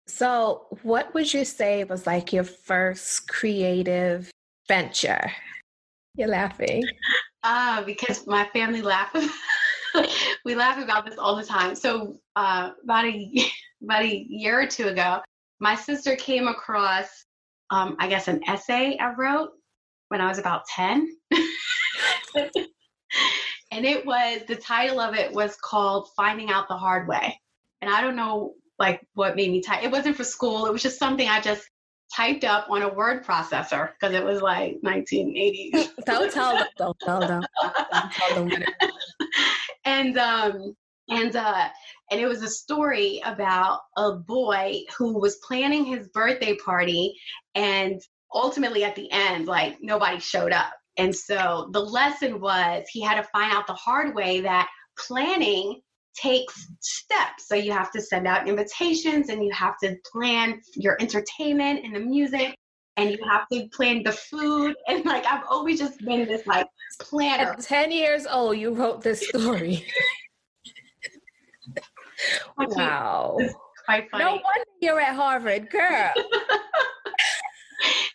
so 0.07 0.67
what 0.83 1.13
would 1.15 1.33
you 1.33 1.45
say 1.45 1.85
was 1.85 2.07
like 2.07 2.33
your 2.33 2.45
first 2.45 3.29
creative 3.29 4.31
venture? 4.69 5.33
You're 6.17 6.29
laughing. 6.29 6.83
Uh 7.43 7.83
because 7.83 8.27
my 8.27 8.49
family 8.53 8.83
laughs 8.83 9.29
we 10.45 10.55
laugh 10.55 10.83
about 10.83 11.07
this 11.07 11.19
all 11.19 11.37
the 11.37 11.45
time. 11.45 11.75
So 11.75 12.19
uh, 12.37 12.71
about 12.83 13.05
a 13.05 13.51
about 13.83 14.03
a 14.03 14.27
year 14.29 14.61
or 14.61 14.67
two 14.67 14.89
ago, 14.89 15.21
my 15.61 15.75
sister 15.75 16.17
came 16.17 16.49
across, 16.49 17.09
um, 17.71 17.97
I 17.99 18.09
guess, 18.09 18.29
an 18.29 18.41
essay 18.49 18.97
I 18.99 19.13
wrote 19.15 19.51
when 20.09 20.21
I 20.21 20.29
was 20.29 20.39
about 20.39 20.67
ten, 20.67 21.09
and 22.35 22.51
it 23.73 24.05
was 24.05 24.43
the 24.47 24.57
title 24.57 25.01
of 25.01 25.15
it 25.15 25.33
was 25.33 25.57
called 25.57 26.09
"Finding 26.17 26.51
Out 26.51 26.69
the 26.69 26.77
Hard 26.77 27.09
Way," 27.09 27.39
and 27.81 27.91
I 27.91 28.01
don't 28.01 28.17
know 28.17 28.55
like 28.79 29.01
what 29.15 29.37
made 29.37 29.51
me 29.51 29.63
type. 29.63 29.83
It 29.83 29.91
wasn't 29.91 30.17
for 30.17 30.25
school. 30.25 30.67
It 30.67 30.73
was 30.73 30.83
just 30.83 30.99
something 30.99 31.29
I 31.29 31.41
just 31.41 31.69
typed 32.15 32.45
up 32.45 32.67
on 32.69 32.83
a 32.83 32.93
word 32.93 33.25
processor 33.25 33.91
because 33.93 34.15
it 34.15 34.25
was 34.25 34.43
like 34.43 34.79
1980s. 34.85 35.91
don't 36.05 36.33
tell 36.35 36.57
them. 36.57 36.67
Don't 36.77 36.99
tell 37.01 37.21
them. 37.21 37.43
Don't 37.63 38.13
tell 38.13 38.45
them 38.45 38.65
and 39.85 40.19
um 40.19 40.75
and 41.09 41.37
uh 41.37 41.69
and 42.11 42.21
it 42.21 42.27
was 42.27 42.43
a 42.43 42.49
story 42.49 43.21
about 43.25 43.81
a 43.97 44.13
boy 44.13 44.81
who 44.97 45.19
was 45.19 45.41
planning 45.47 45.85
his 45.85 46.09
birthday 46.09 46.57
party 46.57 47.15
and 47.55 48.01
ultimately 48.35 48.85
at 48.85 48.97
the 48.97 49.11
end 49.11 49.47
like 49.47 49.77
nobody 49.81 50.19
showed 50.19 50.53
up 50.53 50.73
and 50.99 51.15
so 51.15 51.69
the 51.73 51.81
lesson 51.81 52.41
was 52.41 52.85
he 52.91 53.01
had 53.01 53.21
to 53.21 53.29
find 53.29 53.53
out 53.53 53.67
the 53.67 53.75
hard 53.75 54.15
way 54.15 54.41
that 54.41 54.69
planning 54.99 55.81
takes 56.15 56.69
steps 56.81 57.49
so 57.49 57.55
you 57.55 57.73
have 57.73 57.91
to 57.91 58.01
send 58.01 58.27
out 58.27 58.49
invitations 58.49 59.29
and 59.29 59.43
you 59.43 59.51
have 59.53 59.75
to 59.83 59.97
plan 60.11 60.61
your 60.75 60.97
entertainment 61.01 61.85
and 61.85 61.95
the 61.95 62.01
music 62.01 62.57
and 62.97 63.11
you 63.11 63.19
have 63.29 63.47
to 63.51 63.69
plan 63.75 64.03
the 64.03 64.13
food 64.13 64.75
and 64.87 65.05
like 65.05 65.25
I've 65.27 65.45
always 65.49 65.79
just 65.79 65.99
been 66.05 66.27
this 66.27 66.47
like 66.47 66.67
planner. 67.01 67.53
At 67.53 67.61
10 67.61 67.91
years 67.91 68.27
old, 68.27 68.59
you 68.59 68.75
wrote 68.75 69.03
this 69.03 69.27
story. 69.29 69.87
wow. 72.59 73.39
Quite 73.85 74.11
funny. 74.11 74.25
No 74.25 74.31
wonder 74.33 74.65
you're 74.81 75.01
at 75.01 75.17
Harvard, 75.17 75.71
girl. 75.71 76.13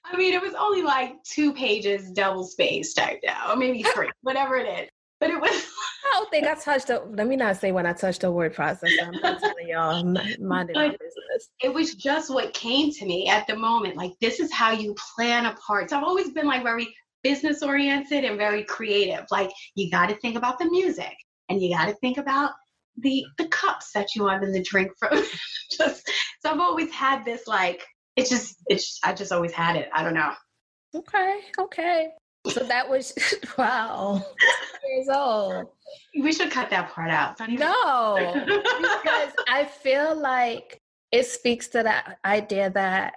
I 0.05 0.15
mean, 0.15 0.33
it 0.33 0.41
was 0.41 0.53
only 0.53 0.81
like 0.81 1.21
two 1.23 1.53
pages 1.53 2.09
double 2.11 2.45
spaced 2.45 2.95
typed 2.95 3.25
out, 3.27 3.57
maybe 3.57 3.83
three, 3.83 4.09
whatever 4.21 4.55
it 4.55 4.83
is. 4.83 4.89
But 5.19 5.31
it 5.31 5.41
was. 5.41 5.51
I 5.51 6.19
don't 6.19 6.29
think 6.29 6.47
I 6.47 6.55
touched 6.55 6.89
a. 6.89 7.01
Let 7.09 7.27
me 7.27 7.35
not 7.35 7.57
say 7.57 7.71
when 7.71 7.85
I 7.85 7.93
touched 7.93 8.23
a 8.23 8.31
word 8.31 8.55
processor. 8.55 8.91
I'm 9.03 9.19
not 9.21 9.39
telling 9.41 9.67
y'all. 9.67 10.03
minding 10.03 10.75
my 10.75 10.89
business. 10.89 11.49
It 11.61 11.73
was 11.73 11.95
just 11.95 12.33
what 12.33 12.53
came 12.53 12.91
to 12.91 13.05
me 13.05 13.27
at 13.27 13.47
the 13.47 13.55
moment. 13.55 13.97
Like 13.97 14.11
this 14.21 14.39
is 14.39 14.51
how 14.53 14.71
you 14.71 14.95
plan 15.15 15.45
a 15.45 15.55
part. 15.55 15.89
So 15.89 15.97
I've 15.97 16.03
always 16.03 16.31
been 16.31 16.47
like 16.47 16.63
very 16.63 16.87
business 17.23 17.63
oriented 17.63 18.23
and 18.23 18.37
very 18.37 18.63
creative. 18.63 19.25
Like 19.31 19.51
you 19.75 19.89
got 19.89 20.09
to 20.09 20.15
think 20.15 20.35
about 20.35 20.59
the 20.59 20.69
music, 20.69 21.13
and 21.49 21.61
you 21.61 21.75
got 21.75 21.85
to 21.85 21.95
think 21.95 22.17
about 22.17 22.51
the 22.97 23.25
the 23.37 23.47
cups 23.47 23.91
that 23.93 24.15
you 24.15 24.23
want 24.23 24.41
them 24.41 24.53
the 24.53 24.63
drink 24.63 24.91
from. 24.99 25.23
just 25.71 26.09
so 26.41 26.51
I've 26.51 26.59
always 26.59 26.91
had 26.91 27.25
this 27.25 27.47
like 27.47 27.85
it's 28.15 28.29
just 28.29 28.55
it's 28.67 28.99
I 29.03 29.13
just 29.13 29.31
always 29.31 29.51
had 29.51 29.75
it. 29.75 29.89
I 29.93 30.03
don't 30.03 30.13
know. 30.13 30.31
Okay, 30.95 31.41
okay. 31.59 32.09
So 32.49 32.63
that 32.63 32.89
was 32.89 33.13
wow. 33.57 34.23
years 34.87 35.09
old. 35.09 35.67
We 36.19 36.31
should 36.33 36.51
cut 36.51 36.69
that 36.69 36.91
part 36.91 37.09
out. 37.09 37.39
No, 37.47 38.33
because 38.45 39.33
I 39.47 39.69
feel 39.81 40.19
like 40.19 40.81
it 41.11 41.25
speaks 41.25 41.67
to 41.69 41.83
that 41.83 42.19
idea 42.25 42.69
that 42.71 43.13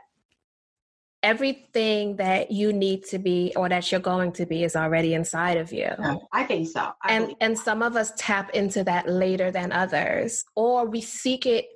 everything 1.22 2.16
that 2.16 2.50
you 2.50 2.72
need 2.72 3.04
to 3.04 3.18
be 3.18 3.52
or 3.56 3.68
that 3.68 3.90
you're 3.90 4.00
going 4.00 4.32
to 4.32 4.46
be 4.46 4.64
is 4.64 4.74
already 4.74 5.14
inside 5.14 5.56
of 5.56 5.72
you. 5.72 5.88
Oh, 5.98 6.26
I 6.32 6.44
think 6.44 6.68
so. 6.68 6.92
I 7.02 7.12
and 7.12 7.34
and 7.40 7.58
some 7.58 7.82
of 7.82 7.96
us 7.96 8.12
tap 8.16 8.50
into 8.50 8.84
that 8.84 9.08
later 9.08 9.50
than 9.50 9.72
others, 9.72 10.44
or 10.54 10.86
we 10.86 11.00
seek 11.00 11.46
it. 11.46 11.66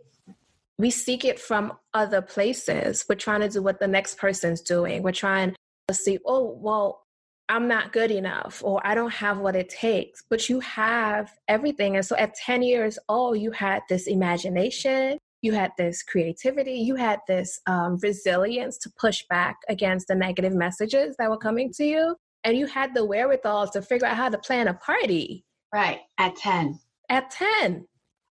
We 0.76 0.90
seek 0.90 1.24
it 1.24 1.38
from 1.38 1.74
other 1.92 2.20
places. 2.20 3.04
We're 3.08 3.14
trying 3.14 3.40
to 3.42 3.48
do 3.48 3.62
what 3.62 3.78
the 3.78 3.86
next 3.86 4.18
person's 4.18 4.60
doing. 4.60 5.04
We're 5.04 5.12
trying 5.12 5.54
to 5.86 5.94
see, 5.94 6.18
oh, 6.26 6.58
well, 6.60 7.03
I'm 7.48 7.68
not 7.68 7.92
good 7.92 8.10
enough 8.10 8.62
or 8.64 8.80
I 8.86 8.94
don't 8.94 9.12
have 9.12 9.38
what 9.38 9.56
it 9.56 9.68
takes, 9.68 10.22
but 10.28 10.48
you 10.48 10.60
have 10.60 11.30
everything. 11.48 11.96
And 11.96 12.04
so 12.04 12.16
at 12.16 12.34
10 12.34 12.62
years 12.62 12.98
old, 13.08 13.38
you 13.38 13.50
had 13.50 13.82
this 13.88 14.06
imagination, 14.06 15.18
you 15.42 15.52
had 15.52 15.72
this 15.76 16.02
creativity, 16.02 16.72
you 16.72 16.94
had 16.94 17.20
this 17.28 17.60
um, 17.66 17.98
resilience 18.02 18.78
to 18.78 18.90
push 18.98 19.22
back 19.28 19.56
against 19.68 20.08
the 20.08 20.14
negative 20.14 20.54
messages 20.54 21.16
that 21.18 21.28
were 21.28 21.38
coming 21.38 21.70
to 21.74 21.84
you. 21.84 22.16
And 22.44 22.56
you 22.56 22.66
had 22.66 22.94
the 22.94 23.04
wherewithal 23.04 23.68
to 23.68 23.82
figure 23.82 24.06
out 24.06 24.16
how 24.16 24.28
to 24.30 24.38
plan 24.38 24.68
a 24.68 24.74
party. 24.74 25.44
Right. 25.72 26.00
At 26.18 26.36
10. 26.36 26.78
At 27.10 27.30
10. 27.30 27.86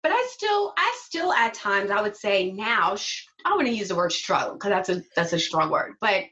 But 0.03 0.13
I 0.13 0.29
still, 0.31 0.75
I 0.77 0.99
still 1.03 1.33
at 1.33 1.55
times, 1.55 1.91
I 1.91 2.01
would 2.03 2.17
say 2.17 2.53
now, 2.53 2.97
sh- 2.97 3.27
I 3.45 3.49
don't 3.49 3.59
want 3.59 3.69
to 3.69 3.75
use 3.75 3.89
the 3.89 3.97
word 3.97 4.13
struggle 4.13 4.55
because 4.55 4.71
that's 4.71 4.89
a, 4.89 5.03
that's 5.17 5.33
a 5.33 5.39
strong 5.39 5.71
word. 5.71 5.95
But 6.01 6.25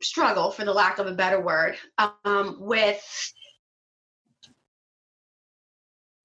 struggle, 0.00 0.50
for 0.50 0.64
the 0.64 0.72
lack 0.72 0.98
of 0.98 1.06
a 1.06 1.12
better 1.12 1.40
word, 1.40 1.76
um, 2.24 2.56
with 2.60 3.02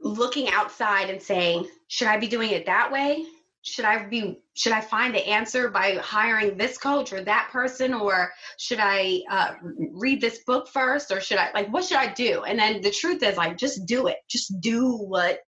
looking 0.03 0.49
outside 0.49 1.09
and 1.09 1.21
saying, 1.21 1.67
should 1.88 2.07
I 2.07 2.17
be 2.17 2.27
doing 2.27 2.51
it 2.51 2.65
that 2.65 2.91
way? 2.91 3.25
Should 3.63 3.86
I 3.86 4.05
be 4.05 4.41
should 4.55 4.73
I 4.73 4.81
find 4.81 5.15
the 5.15 5.25
answer 5.25 5.69
by 5.69 5.95
hiring 5.95 6.57
this 6.57 6.77
coach 6.77 7.13
or 7.13 7.23
that 7.23 7.49
person 7.51 7.93
or 7.93 8.31
should 8.59 8.79
I 8.81 9.21
uh, 9.29 9.53
read 9.93 10.19
this 10.19 10.43
book 10.45 10.67
first 10.67 11.12
or 11.12 11.21
should 11.21 11.38
I 11.38 11.49
like 11.53 11.71
what 11.71 11.86
should 11.86 11.97
I 11.97 12.13
do? 12.13 12.43
And 12.43 12.59
then 12.59 12.81
the 12.81 12.91
truth 12.91 13.23
is 13.23 13.38
like 13.38 13.57
just 13.57 13.86
do 13.86 14.07
it. 14.07 14.17
Just 14.29 14.59
do 14.59 14.97
what 14.97 15.39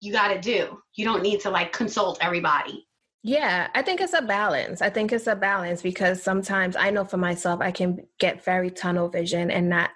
you 0.00 0.12
got 0.12 0.28
to 0.28 0.40
do. 0.40 0.78
You 0.96 1.04
don't 1.04 1.22
need 1.22 1.40
to 1.42 1.50
like 1.50 1.72
consult 1.72 2.18
everybody. 2.20 2.86
Yeah, 3.26 3.66
I 3.74 3.82
think 3.82 4.00
it's 4.00 4.12
a 4.12 4.22
balance. 4.22 4.80
I 4.80 4.88
think 4.88 5.12
it's 5.12 5.26
a 5.26 5.34
balance 5.34 5.82
because 5.82 6.22
sometimes 6.22 6.76
I 6.76 6.90
know 6.90 7.04
for 7.04 7.16
myself 7.16 7.60
I 7.60 7.72
can 7.72 8.06
get 8.20 8.44
very 8.44 8.70
tunnel 8.70 9.08
vision 9.08 9.50
and 9.50 9.68
not, 9.68 9.90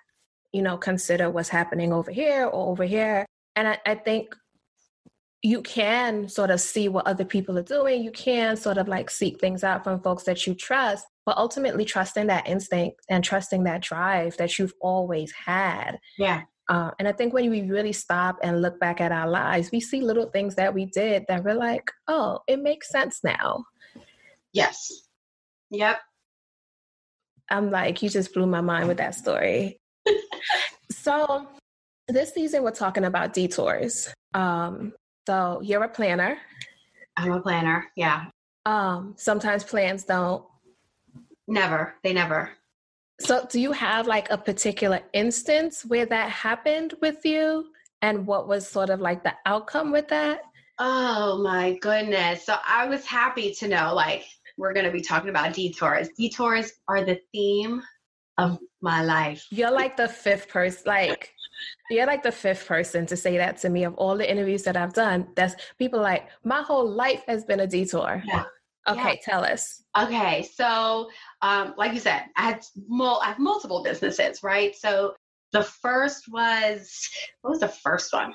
you 0.50 0.62
know, 0.62 0.76
consider 0.76 1.30
what's 1.30 1.48
happening 1.48 1.92
over 1.92 2.10
here 2.10 2.46
or 2.46 2.72
over 2.72 2.82
here. 2.82 3.24
And 3.54 3.68
I, 3.68 3.78
I 3.86 3.94
think 3.94 4.34
you 5.42 5.62
can 5.62 6.28
sort 6.28 6.50
of 6.50 6.60
see 6.60 6.88
what 6.88 7.06
other 7.06 7.24
people 7.24 7.56
are 7.56 7.62
doing. 7.62 8.02
You 8.02 8.10
can 8.10 8.56
sort 8.56 8.78
of 8.78 8.88
like 8.88 9.08
seek 9.08 9.38
things 9.38 9.62
out 9.62 9.84
from 9.84 10.02
folks 10.02 10.24
that 10.24 10.44
you 10.48 10.54
trust, 10.54 11.06
but 11.24 11.38
ultimately 11.38 11.84
trusting 11.84 12.26
that 12.26 12.48
instinct 12.48 12.98
and 13.08 13.22
trusting 13.22 13.62
that 13.62 13.80
drive 13.80 14.36
that 14.38 14.58
you've 14.58 14.74
always 14.80 15.30
had. 15.30 16.00
Yeah. 16.18 16.42
Uh, 16.70 16.92
and 17.00 17.08
I 17.08 17.12
think 17.12 17.34
when 17.34 17.50
we 17.50 17.62
really 17.62 17.92
stop 17.92 18.38
and 18.44 18.62
look 18.62 18.78
back 18.78 19.00
at 19.00 19.10
our 19.10 19.28
lives, 19.28 19.70
we 19.72 19.80
see 19.80 20.02
little 20.02 20.30
things 20.30 20.54
that 20.54 20.72
we 20.72 20.86
did 20.86 21.24
that 21.26 21.42
we're 21.42 21.54
like, 21.54 21.90
oh, 22.06 22.38
it 22.46 22.60
makes 22.60 22.90
sense 22.90 23.24
now. 23.24 23.64
Yes. 24.52 24.88
Yep. 25.70 25.98
I'm 27.50 27.72
like, 27.72 28.00
you 28.02 28.08
just 28.08 28.32
blew 28.32 28.46
my 28.46 28.60
mind 28.60 28.86
with 28.86 28.98
that 28.98 29.16
story. 29.16 29.80
so, 30.92 31.48
this 32.06 32.32
season, 32.34 32.62
we're 32.62 32.70
talking 32.70 33.04
about 33.04 33.32
detours. 33.32 34.08
Um, 34.32 34.92
so 35.26 35.60
you're 35.62 35.82
a 35.82 35.88
planner. 35.88 36.38
I'm 37.16 37.32
a 37.32 37.40
planner. 37.40 37.86
Yeah. 37.96 38.26
Um, 38.64 39.14
sometimes 39.18 39.64
plans 39.64 40.04
don't. 40.04 40.44
Never. 41.48 41.94
They 42.04 42.12
never. 42.12 42.50
So 43.20 43.46
do 43.50 43.60
you 43.60 43.72
have 43.72 44.06
like 44.06 44.30
a 44.30 44.38
particular 44.38 45.00
instance 45.12 45.84
where 45.84 46.06
that 46.06 46.30
happened 46.30 46.94
with 47.00 47.24
you? 47.24 47.66
And 48.02 48.26
what 48.26 48.48
was 48.48 48.66
sort 48.66 48.88
of 48.88 49.00
like 49.00 49.22
the 49.22 49.34
outcome 49.44 49.92
with 49.92 50.08
that? 50.08 50.40
Oh 50.78 51.42
my 51.42 51.76
goodness. 51.82 52.46
So 52.46 52.56
I 52.66 52.86
was 52.86 53.04
happy 53.04 53.52
to 53.54 53.68
know 53.68 53.92
like 53.94 54.24
we're 54.56 54.72
going 54.72 54.86
to 54.86 54.92
be 54.92 55.02
talking 55.02 55.28
about 55.28 55.52
detours. 55.52 56.08
Detours 56.16 56.72
are 56.88 57.04
the 57.04 57.20
theme 57.32 57.82
of 58.38 58.58
my 58.80 59.02
life. 59.02 59.46
You're 59.50 59.70
like 59.70 59.98
the 59.98 60.08
fifth 60.08 60.48
person, 60.48 60.82
like 60.86 61.34
you're 61.90 62.06
like 62.06 62.22
the 62.22 62.32
fifth 62.32 62.66
person 62.66 63.04
to 63.06 63.16
say 63.16 63.36
that 63.36 63.58
to 63.58 63.68
me 63.68 63.84
of 63.84 63.94
all 63.96 64.16
the 64.16 64.30
interviews 64.30 64.62
that 64.62 64.78
I've 64.78 64.94
done. 64.94 65.28
That's 65.36 65.54
people 65.78 66.00
like 66.00 66.28
my 66.42 66.62
whole 66.62 66.90
life 66.90 67.22
has 67.28 67.44
been 67.44 67.60
a 67.60 67.66
detour. 67.66 68.22
Yeah. 68.26 68.44
Okay, 68.88 69.20
yeah. 69.20 69.32
tell 69.32 69.44
us. 69.44 69.82
Okay, 69.98 70.48
so 70.54 71.10
um, 71.42 71.74
like 71.76 71.92
you 71.92 72.00
said, 72.00 72.24
I 72.36 72.42
had 72.42 72.64
mul- 72.88 73.20
I 73.22 73.28
have 73.28 73.38
multiple 73.38 73.82
businesses, 73.82 74.42
right? 74.42 74.74
So 74.74 75.14
the 75.52 75.62
first 75.62 76.24
was 76.28 77.08
what 77.42 77.50
was 77.50 77.60
the 77.60 77.68
first 77.68 78.12
one? 78.12 78.34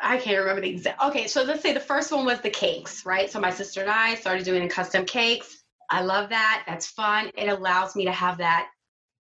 I 0.00 0.18
can't 0.18 0.38
remember 0.38 0.60
the 0.60 0.70
exact. 0.70 1.02
Okay, 1.02 1.26
so 1.26 1.42
let's 1.42 1.62
say 1.62 1.72
the 1.72 1.80
first 1.80 2.12
one 2.12 2.24
was 2.24 2.40
the 2.40 2.50
cakes, 2.50 3.06
right? 3.06 3.30
So 3.30 3.40
my 3.40 3.50
sister 3.50 3.80
and 3.80 3.90
I 3.90 4.14
started 4.16 4.44
doing 4.44 4.68
custom 4.68 5.04
cakes. 5.04 5.64
I 5.90 6.02
love 6.02 6.28
that. 6.30 6.64
That's 6.66 6.86
fun. 6.86 7.30
It 7.36 7.48
allows 7.48 7.96
me 7.96 8.04
to 8.04 8.12
have 8.12 8.38
that 8.38 8.68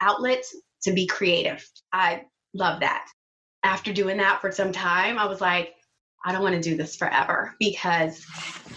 outlet 0.00 0.44
to 0.82 0.92
be 0.92 1.06
creative. 1.06 1.68
I 1.92 2.24
love 2.54 2.80
that. 2.80 3.06
After 3.62 3.92
doing 3.92 4.16
that 4.18 4.40
for 4.40 4.50
some 4.50 4.72
time, 4.72 5.18
I 5.18 5.26
was 5.26 5.40
like, 5.40 5.74
I 6.24 6.32
don't 6.32 6.42
want 6.42 6.54
to 6.54 6.60
do 6.60 6.76
this 6.76 6.96
forever 6.96 7.54
because 7.58 8.24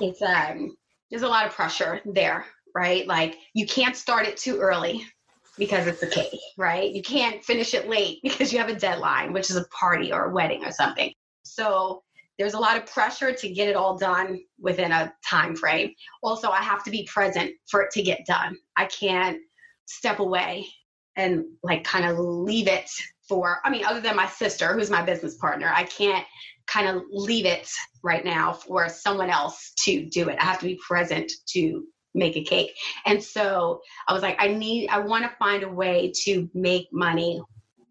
it's 0.01 0.21
um 0.21 0.75
there's 1.09 1.23
a 1.23 1.27
lot 1.27 1.45
of 1.45 1.53
pressure 1.53 2.01
there, 2.05 2.45
right? 2.73 3.07
Like 3.07 3.37
you 3.53 3.65
can't 3.65 3.95
start 3.95 4.25
it 4.25 4.37
too 4.37 4.59
early 4.59 5.05
because 5.57 5.87
it's 5.87 6.03
a 6.03 6.07
cake, 6.07 6.39
right? 6.57 6.91
You 6.91 7.01
can't 7.01 7.43
finish 7.43 7.73
it 7.73 7.87
late 7.87 8.19
because 8.23 8.51
you 8.51 8.59
have 8.59 8.69
a 8.69 8.75
deadline, 8.75 9.33
which 9.33 9.49
is 9.49 9.55
a 9.55 9.65
party 9.67 10.11
or 10.11 10.25
a 10.25 10.33
wedding 10.33 10.65
or 10.65 10.71
something. 10.71 11.13
So 11.43 12.03
there's 12.37 12.53
a 12.53 12.59
lot 12.59 12.75
of 12.75 12.85
pressure 12.85 13.31
to 13.31 13.49
get 13.49 13.69
it 13.69 13.75
all 13.75 13.97
done 13.97 14.41
within 14.59 14.91
a 14.91 15.13
time 15.25 15.55
frame. 15.55 15.93
Also, 16.21 16.49
I 16.49 16.61
have 16.61 16.83
to 16.83 16.91
be 16.91 17.07
present 17.11 17.51
for 17.69 17.81
it 17.81 17.91
to 17.91 18.01
get 18.01 18.25
done. 18.25 18.57
I 18.75 18.85
can't 18.85 19.39
step 19.85 20.19
away 20.19 20.67
and 21.15 21.45
like 21.63 21.83
kind 21.83 22.05
of 22.05 22.19
leave 22.19 22.67
it 22.67 22.89
for 23.27 23.59
i 23.63 23.69
mean 23.69 23.85
other 23.85 24.01
than 24.01 24.15
my 24.15 24.27
sister 24.27 24.73
who's 24.73 24.89
my 24.89 25.01
business 25.01 25.35
partner 25.35 25.71
i 25.73 25.83
can't 25.83 26.25
kind 26.67 26.87
of 26.87 27.03
leave 27.09 27.45
it 27.45 27.69
right 28.03 28.25
now 28.25 28.53
for 28.53 28.89
someone 28.89 29.29
else 29.29 29.73
to 29.85 30.05
do 30.05 30.29
it. 30.29 30.37
I 30.39 30.45
have 30.45 30.59
to 30.59 30.65
be 30.65 30.79
present 30.87 31.31
to 31.49 31.85
make 32.15 32.37
a 32.37 32.43
cake. 32.43 32.73
And 33.05 33.21
so 33.21 33.81
i 34.07 34.13
was 34.13 34.23
like 34.23 34.37
i 34.39 34.47
need 34.47 34.89
i 34.89 34.99
want 34.99 35.23
to 35.25 35.37
find 35.37 35.63
a 35.63 35.69
way 35.69 36.13
to 36.23 36.49
make 36.53 36.87
money 36.91 37.41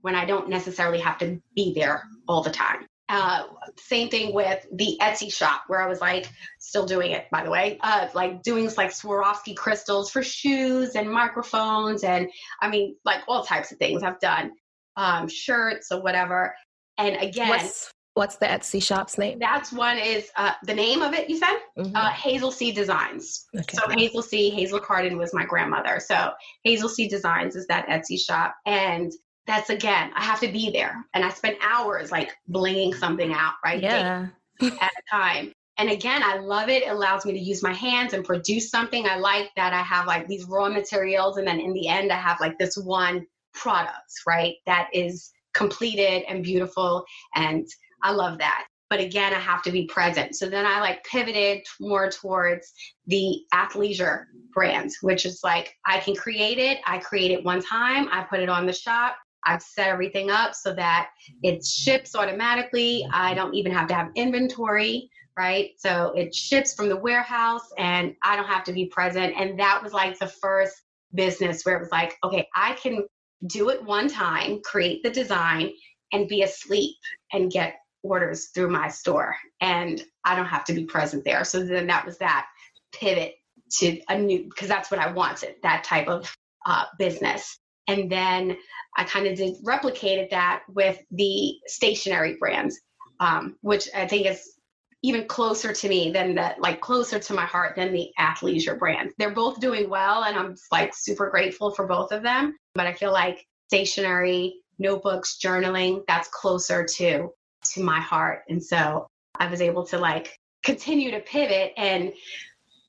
when 0.01 0.15
i 0.15 0.25
don't 0.25 0.49
necessarily 0.49 0.99
have 0.99 1.19
to 1.19 1.41
be 1.55 1.75
there 1.75 2.05
all 2.27 2.43
the 2.43 2.51
time. 2.51 2.87
Uh, 3.11 3.45
same 3.77 4.09
thing 4.09 4.33
with 4.33 4.67
the 4.73 4.97
Etsy 5.03 5.31
shop 5.31 5.65
where 5.67 5.83
I 5.83 5.87
was 5.87 6.01
like 6.01 6.27
still 6.59 6.87
doing 6.87 7.13
it 7.13 7.27
by 7.31 7.45
the 7.45 7.51
way, 7.51 7.79
uh, 7.83 8.09
like 8.15 8.43
doing 8.43 8.65
like 8.79 8.93
Swarovski 8.93 9.55
crystals 9.55 10.11
for 10.11 10.23
shoes 10.23 10.97
and 10.97 11.11
microphones 11.11 12.03
and 12.03 12.31
I 12.63 12.71
mean 12.71 12.97
like 13.05 13.21
all 13.29 13.45
types 13.45 13.73
of 13.73 13.79
things 13.79 14.03
I've 14.03 14.21
done, 14.21 14.53
um, 14.97 15.29
shirts 15.29 15.93
or 15.93 16.01
whatever. 16.03 16.55
And 16.97 17.17
again, 17.17 17.51
what's, 17.51 17.91
what's 18.15 18.37
the 18.37 18.47
Etsy 18.47 18.83
shop's 18.83 19.19
name? 19.19 19.39
That's 19.39 19.73
one 19.73 19.99
is 19.99 20.31
uh, 20.37 20.53
the 20.65 20.75
name 20.75 21.03
of 21.03 21.13
it. 21.13 21.29
You 21.29 21.37
said 21.37 21.57
mm-hmm. 21.77 21.95
uh, 21.95 22.11
Hazel 22.11 22.51
C 22.51 22.73
Designs. 22.73 23.47
Okay. 23.55 23.77
So 23.77 23.89
Hazel 23.91 24.23
C 24.23 24.51
Hazel 24.51 24.81
Carden 24.81 25.19
was 25.19 25.35
my 25.35 25.45
grandmother. 25.45 26.01
So 26.01 26.31
Hazel 26.63 26.89
C 26.89 27.09
Designs 27.09 27.57
is 27.57 27.67
that 27.67 27.87
Etsy 27.89 28.19
shop 28.19 28.55
and 28.67 29.13
that's 29.47 29.71
again, 29.71 30.11
I 30.15 30.23
have 30.25 30.41
to 30.41 30.49
be 30.49 30.71
there. 30.71 31.05
And 31.13 31.25
I 31.25 31.29
spend 31.29 31.57
hours 31.63 32.11
like 32.11 32.33
blinging 32.51 32.95
something 32.95 33.33
out, 33.33 33.55
right? 33.65 33.83
Yeah. 33.83 34.29
at 34.63 34.71
a 34.73 35.11
time. 35.11 35.53
And 35.77 35.91
again, 35.91 36.23
I 36.23 36.39
love 36.39 36.69
it. 36.69 36.85
It 36.85 36.91
allows 36.91 37.27
me 37.27 37.33
to 37.33 37.39
use 37.39 37.63
my 37.63 37.73
hands 37.73 38.13
and 38.13 38.25
produce 38.25 38.71
something. 38.71 39.07
I 39.07 39.17
like 39.17 39.51
that 39.57 39.75
I 39.75 39.83
have 39.83 40.07
like 40.07 40.29
these 40.29 40.45
raw 40.45 40.69
materials. 40.69 41.37
And 41.37 41.47
then 41.47 41.59
in 41.59 41.73
the 41.73 41.89
end, 41.89 42.13
I 42.13 42.17
have 42.17 42.41
like 42.41 42.59
this 42.59 42.77
one 42.77 43.27
product, 43.53 44.13
right? 44.27 44.55
That 44.67 44.89
is 44.93 45.33
completed 45.53 46.23
and 46.29 46.45
beautiful. 46.45 47.05
And 47.35 47.67
I 48.05 48.13
love 48.13 48.39
that. 48.39 48.67
But 48.91 49.01
again, 49.01 49.33
I 49.33 49.41
have 49.41 49.63
to 49.63 49.73
be 49.73 49.87
present. 49.87 50.37
So 50.37 50.49
then 50.49 50.67
I 50.67 50.79
like 50.81 51.03
pivoted 51.05 51.67
more 51.81 52.11
towards 52.11 52.73
the 53.07 53.41
athleisure 53.53 54.27
brands, 54.53 54.99
which 55.01 55.25
is 55.27 55.41
like 55.43 55.75
I 55.87 55.99
can 55.99 56.15
create 56.15 56.59
it. 56.59 56.79
I 56.87 56.99
create 56.99 57.33
it 57.33 57.43
one 57.43 57.63
time. 57.63 58.09
I 58.13 58.23
put 58.23 58.41
it 58.41 58.49
on 58.49 58.67
the 58.67 58.73
shop. 58.73 59.17
I've 59.47 59.63
set 59.63 59.89
everything 59.89 60.31
up 60.31 60.55
so 60.55 60.75
that 60.75 61.09
it 61.43 61.65
ships 61.65 62.15
automatically. 62.15 63.07
I 63.13 63.35
don't 63.35 63.55
even 63.55 63.73
have 63.73 63.89
to 63.89 63.95
have 63.95 64.11
inventory, 64.15 65.11
right? 65.37 65.71
So 65.79 66.13
it 66.15 66.35
ships 66.35 66.75
from 66.75 66.89
the 66.89 66.97
warehouse 66.97 67.67
and 67.79 68.15
I 68.23 68.37
don't 68.37 68.47
have 68.47 68.65
to 68.65 68.73
be 68.73 68.87
present. 68.87 69.35
And 69.37 69.59
that 69.59 69.83
was 69.83 69.93
like 69.93 70.19
the 70.19 70.29
first 70.29 70.77
business 71.15 71.65
where 71.65 71.77
it 71.77 71.81
was 71.81 71.91
like, 71.91 72.17
okay, 72.23 72.47
I 72.55 72.75
can 72.75 73.07
do 73.47 73.71
it 73.71 73.83
one 73.83 74.09
time, 74.09 74.61
create 74.65 75.03
the 75.03 75.11
design, 75.11 75.73
and 76.13 76.29
be 76.29 76.43
asleep 76.43 76.97
and 77.33 77.51
get 77.51 77.77
orders 78.05 78.51
through 78.55 78.71
my 78.71 78.89
store. 78.89 79.35
And 79.61 80.01
I 80.25 80.37
don't 80.37 80.47
have 80.47 80.65
to 80.67 80.75
be 80.75 80.85
present 80.85 81.25
there. 81.25 81.45
So 81.45 81.65
then 81.65 81.89
that 81.89 82.07
was 82.07 82.19
that 82.19 82.47
pivot 82.93 83.35
to 83.79 84.01
a 84.09 84.17
new, 84.17 84.45
because 84.45 84.69
that's 84.69 84.91
what 84.91 85.01
I 85.01 85.11
wanted, 85.11 85.57
that 85.63 85.83
type 85.83 86.07
of 86.07 86.33
uh, 86.67 86.85
business. 86.99 87.59
And 87.89 88.11
then 88.11 88.57
I 88.97 89.05
kind 89.05 89.27
of 89.27 89.37
did 89.37 89.57
replicated 89.65 90.31
that 90.31 90.63
with 90.69 90.99
the 91.11 91.55
stationery 91.67 92.37
brands, 92.39 92.81
um, 93.21 93.57
which 93.63 93.89
I 93.95 94.07
think 94.07 94.27
is 94.27 94.55
even 95.03 95.27
closer 95.27 95.73
to 95.73 95.89
me 95.89 96.11
than 96.11 96.35
the 96.35 96.55
like 96.59 96.81
closer 96.81 97.19
to 97.19 97.35
my 97.35 97.45
heart 97.45 97.77
than 97.77 97.93
the 97.93 98.09
athleisure 98.19 98.79
brand. 98.79 99.11
They're 99.19 99.35
both 99.35 99.61
doing 99.61 99.91
well, 99.91 100.25
and 100.25 100.37
I'm 100.37 100.57
like 100.73 100.95
super 100.95 101.29
grateful 101.29 101.73
for 101.73 101.87
both 101.87 102.11
of 102.11 102.23
them. 102.23 102.57
But 102.75 102.87
I 102.87 102.95
feel 102.95 103.13
like 103.13 103.45
stationery 103.69 104.55
notebooks, 104.79 105.39
journaling, 105.45 106.05
that's 106.09 106.29
closer 106.29 106.87
to 106.97 107.29
to 107.73 107.83
my 107.83 108.01
heart, 108.01 108.43
and 108.49 108.63
so 108.63 109.07
I 109.39 109.47
was 109.49 109.61
able 109.61 109.85
to 109.87 109.99
like 109.99 110.39
continue 110.63 111.11
to 111.11 111.21
pivot 111.21 111.73
and 111.77 112.13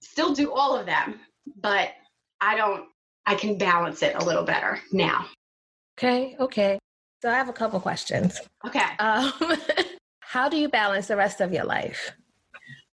still 0.02 0.34
do 0.34 0.52
all 0.54 0.78
of 0.78 0.86
them, 0.86 1.20
but 1.62 1.90
I 2.42 2.56
don't 2.56 2.86
I 3.26 3.36
can 3.36 3.58
balance 3.58 4.04
it 4.04 4.16
a 4.16 4.24
little 4.24 4.44
better 4.44 4.80
now. 4.92 5.26
Okay, 5.98 6.36
okay. 6.40 6.80
So 7.22 7.30
I 7.30 7.34
have 7.34 7.50
a 7.50 7.54
couple 7.54 7.80
questions. 7.80 8.40
Okay. 8.68 8.86
Um, 9.00 9.34
how 10.20 10.48
do 10.48 10.58
you 10.58 10.70
balance 10.70 11.08
the 11.08 11.16
rest 11.16 11.42
of 11.42 11.52
your 11.52 11.64
life? 11.64 12.12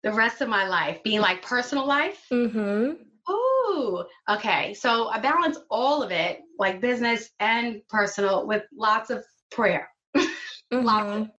The 0.02 0.12
rest 0.12 0.40
of 0.40 0.48
my 0.48 0.68
life, 0.68 1.02
being 1.02 1.20
like 1.20 1.42
personal 1.42 1.86
life? 1.86 2.26
Mm-hmm. 2.30 3.02
Oh, 3.28 4.04
okay. 4.28 4.74
So 4.74 5.08
I 5.08 5.18
balance 5.18 5.58
all 5.70 6.02
of 6.02 6.10
it, 6.10 6.40
like 6.58 6.80
business 6.80 7.30
and 7.40 7.80
personal, 7.88 8.46
with 8.46 8.64
lots 8.76 9.10
of 9.10 9.24
prayer. 9.50 9.88
Mm-hmm. 10.16 10.28
lots 10.84 11.10
of, 11.10 11.30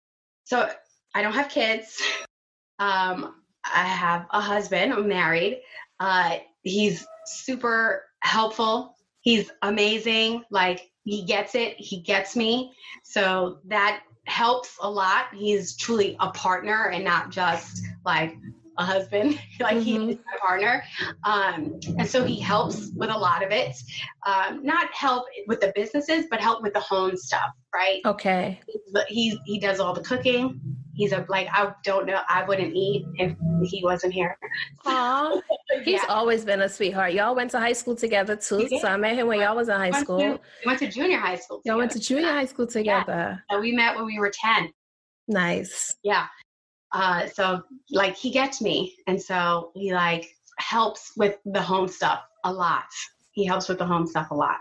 so 0.49 0.69
I 1.15 1.23
don't 1.23 1.35
have 1.35 1.49
kids. 1.49 2.03
Um, 2.81 3.35
I 3.65 3.83
have 3.83 4.27
a 4.31 4.41
husband. 4.41 4.93
I'm 4.93 5.09
married. 5.09 5.63
Uh, 5.99 6.37
he's 6.63 7.05
super 7.27 8.05
helpful. 8.21 8.95
He's 9.23 9.51
amazing. 9.63 10.45
Like 10.49 10.89
he 11.03 11.25
gets 11.25 11.57
it. 11.57 11.75
He 11.77 12.03
gets 12.03 12.37
me. 12.37 12.73
So 13.03 13.59
that 13.67 14.05
helps 14.27 14.77
a 14.81 14.89
lot. 14.89 15.35
He's 15.35 15.77
truly 15.77 16.17
a 16.21 16.31
partner 16.31 16.91
and 16.91 17.03
not 17.03 17.31
just 17.31 17.83
like 18.07 18.37
a 18.79 18.85
husband. 18.85 19.41
like 19.61 19.77
mm-hmm. 19.77 20.09
he's 20.09 20.17
my 20.17 20.38
partner. 20.41 20.83
Um, 21.25 21.79
and 21.99 22.09
so 22.09 22.25
he 22.25 22.41
helps 22.41 22.91
with 22.95 23.11
a 23.11 23.19
lot 23.19 23.45
of 23.45 23.51
it. 23.51 23.77
Um, 24.27 24.64
not 24.64 24.93
help 24.95 25.27
with 25.47 25.61
the 25.61 25.73
businesses, 25.75 26.27
but 26.31 26.41
help 26.41 26.62
with 26.62 26.73
the 26.73 26.81
home 26.81 27.17
stuff, 27.17 27.51
right? 27.75 28.01
Okay. 28.07 28.61
But 28.93 29.07
He 29.09 29.38
he 29.45 29.59
does 29.59 29.81
all 29.81 29.93
the 29.93 30.03
cooking. 30.03 30.61
He's 30.95 31.12
a 31.12 31.25
like 31.29 31.47
I 31.53 31.73
don't 31.85 32.07
know 32.07 32.21
I 32.29 32.45
wouldn't 32.45 32.75
eat 32.75 33.07
if 33.14 33.37
he 33.62 33.85
wasn't 33.85 34.12
here. 34.12 34.37
Aww. 34.85 35.41
He's 35.85 36.03
yeah. 36.03 36.07
always 36.09 36.45
been 36.45 36.62
a 36.62 36.69
sweetheart. 36.69 37.12
Y'all 37.12 37.37
went 37.37 37.53
to 37.53 37.61
high 37.61 37.75
school 37.75 37.95
together 37.95 38.35
too. 38.35 38.67
So 38.81 38.88
I 38.88 38.97
met 38.97 39.14
him 39.14 39.29
when 39.29 39.38
y'all 39.38 39.55
was 39.55 39.69
in 39.69 39.77
high 39.77 39.93
school. 39.93 40.19
We 40.19 40.38
went 40.67 40.81
to 40.81 40.91
junior 40.91 41.19
high 41.19 41.37
school. 41.37 41.61
Y'all 41.64 41.79
went 41.79 41.93
to 41.93 42.01
junior 42.01 42.33
high 42.33 42.47
school 42.47 42.67
together. 42.67 43.41
Yeah. 43.49 43.55
And 43.55 43.61
we 43.61 43.73
met 43.73 43.95
when 43.95 44.07
we 44.07 44.19
were 44.19 44.33
10. 44.35 44.73
Nice. 45.29 45.95
Yeah. 46.03 46.27
Uh, 46.92 47.27
so 47.27 47.62
like 47.90 48.16
he 48.16 48.31
gets 48.31 48.61
me, 48.61 48.96
and 49.07 49.20
so 49.20 49.70
he 49.74 49.92
like 49.92 50.27
helps 50.59 51.12
with 51.16 51.37
the 51.44 51.62
home 51.62 51.88
stuff 51.88 52.22
a 52.44 52.53
lot. 52.53 52.87
He 53.33 53.44
helps 53.44 53.68
with 53.68 53.79
the 53.79 53.87
home 53.87 54.07
stuff 54.07 54.31
a 54.31 54.35
lot. 54.35 54.57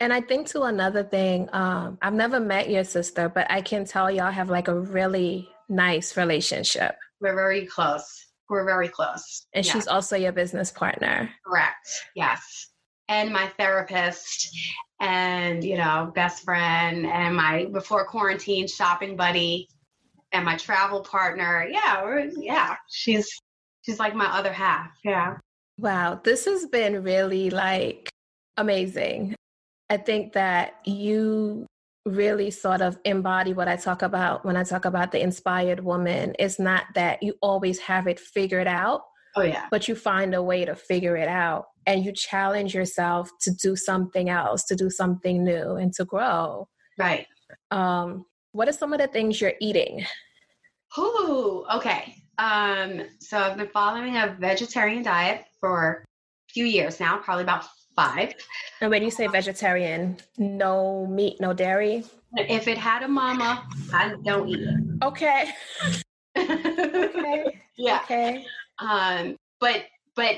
And 0.00 0.12
I 0.12 0.20
think 0.20 0.46
to 0.48 0.62
another 0.62 1.02
thing, 1.02 1.48
um, 1.52 1.98
I've 2.00 2.14
never 2.14 2.40
met 2.40 2.70
your 2.70 2.84
sister, 2.84 3.28
but 3.28 3.50
I 3.50 3.60
can 3.60 3.84
tell 3.84 4.10
y'all 4.10 4.30
have 4.30 4.48
like 4.48 4.68
a 4.68 4.74
really 4.74 5.48
nice 5.68 6.16
relationship. 6.16 6.96
We're 7.20 7.34
very 7.34 7.66
close. 7.66 8.26
We're 8.48 8.64
very 8.64 8.88
close. 8.88 9.46
And 9.52 9.64
yes. 9.64 9.74
she's 9.74 9.86
also 9.86 10.16
your 10.16 10.32
business 10.32 10.70
partner. 10.70 11.30
Correct. 11.46 11.86
Yes. 12.16 12.70
And 13.08 13.30
my 13.30 13.48
therapist 13.58 14.56
and, 15.00 15.62
you 15.62 15.76
know, 15.76 16.12
best 16.14 16.44
friend 16.44 17.06
and 17.06 17.36
my 17.36 17.66
before 17.66 18.06
quarantine 18.06 18.66
shopping 18.66 19.16
buddy 19.16 19.68
and 20.32 20.44
my 20.44 20.56
travel 20.56 21.00
partner. 21.00 21.66
Yeah, 21.70 22.26
yeah, 22.38 22.76
she's 22.90 23.28
she's 23.82 23.98
like 23.98 24.14
my 24.14 24.26
other 24.26 24.52
half. 24.52 24.90
Yeah. 25.04 25.36
Wow, 25.78 26.20
this 26.22 26.44
has 26.44 26.66
been 26.66 27.02
really 27.02 27.50
like 27.50 28.08
amazing. 28.56 29.34
I 29.88 29.96
think 29.96 30.34
that 30.34 30.74
you 30.84 31.66
really 32.06 32.50
sort 32.50 32.80
of 32.80 32.98
embody 33.04 33.52
what 33.52 33.68
I 33.68 33.76
talk 33.76 34.02
about 34.02 34.44
when 34.44 34.56
I 34.56 34.64
talk 34.64 34.84
about 34.84 35.12
the 35.12 35.20
inspired 35.20 35.80
woman. 35.80 36.34
It's 36.38 36.58
not 36.58 36.84
that 36.94 37.22
you 37.22 37.34
always 37.42 37.78
have 37.80 38.06
it 38.06 38.18
figured 38.18 38.66
out. 38.66 39.02
Oh 39.36 39.42
yeah. 39.42 39.66
But 39.70 39.88
you 39.88 39.94
find 39.94 40.34
a 40.34 40.42
way 40.42 40.64
to 40.64 40.74
figure 40.74 41.16
it 41.16 41.28
out 41.28 41.66
and 41.86 42.04
you 42.04 42.12
challenge 42.12 42.74
yourself 42.74 43.30
to 43.42 43.52
do 43.52 43.76
something 43.76 44.28
else, 44.28 44.64
to 44.64 44.76
do 44.76 44.90
something 44.90 45.44
new 45.44 45.76
and 45.76 45.92
to 45.94 46.04
grow. 46.04 46.68
Right. 46.98 47.26
Um 47.70 48.26
what 48.52 48.68
are 48.68 48.72
some 48.72 48.92
of 48.92 48.98
the 48.98 49.06
things 49.06 49.40
you're 49.40 49.54
eating? 49.60 50.04
Oh, 50.96 51.66
okay. 51.76 52.16
Um, 52.38 53.02
so 53.20 53.38
I've 53.38 53.56
been 53.56 53.68
following 53.68 54.16
a 54.16 54.36
vegetarian 54.38 55.02
diet 55.02 55.44
for 55.60 56.04
a 56.48 56.52
few 56.52 56.64
years 56.64 56.98
now, 56.98 57.18
probably 57.18 57.44
about 57.44 57.64
five. 57.94 58.34
And 58.80 58.90
when 58.90 59.02
you 59.02 59.10
say 59.10 59.26
vegetarian, 59.26 60.16
no 60.38 61.06
meat, 61.06 61.40
no 61.40 61.52
dairy? 61.52 62.04
If 62.36 62.68
it 62.68 62.78
had 62.78 63.02
a 63.02 63.08
mama, 63.08 63.66
I 63.92 64.14
don't 64.22 64.48
eat 64.48 64.60
it. 64.60 65.04
Okay. 65.04 65.52
okay. 66.38 67.60
Yeah. 67.76 68.00
Okay. 68.04 68.46
Um, 68.78 69.36
but 69.58 69.84
but 70.16 70.36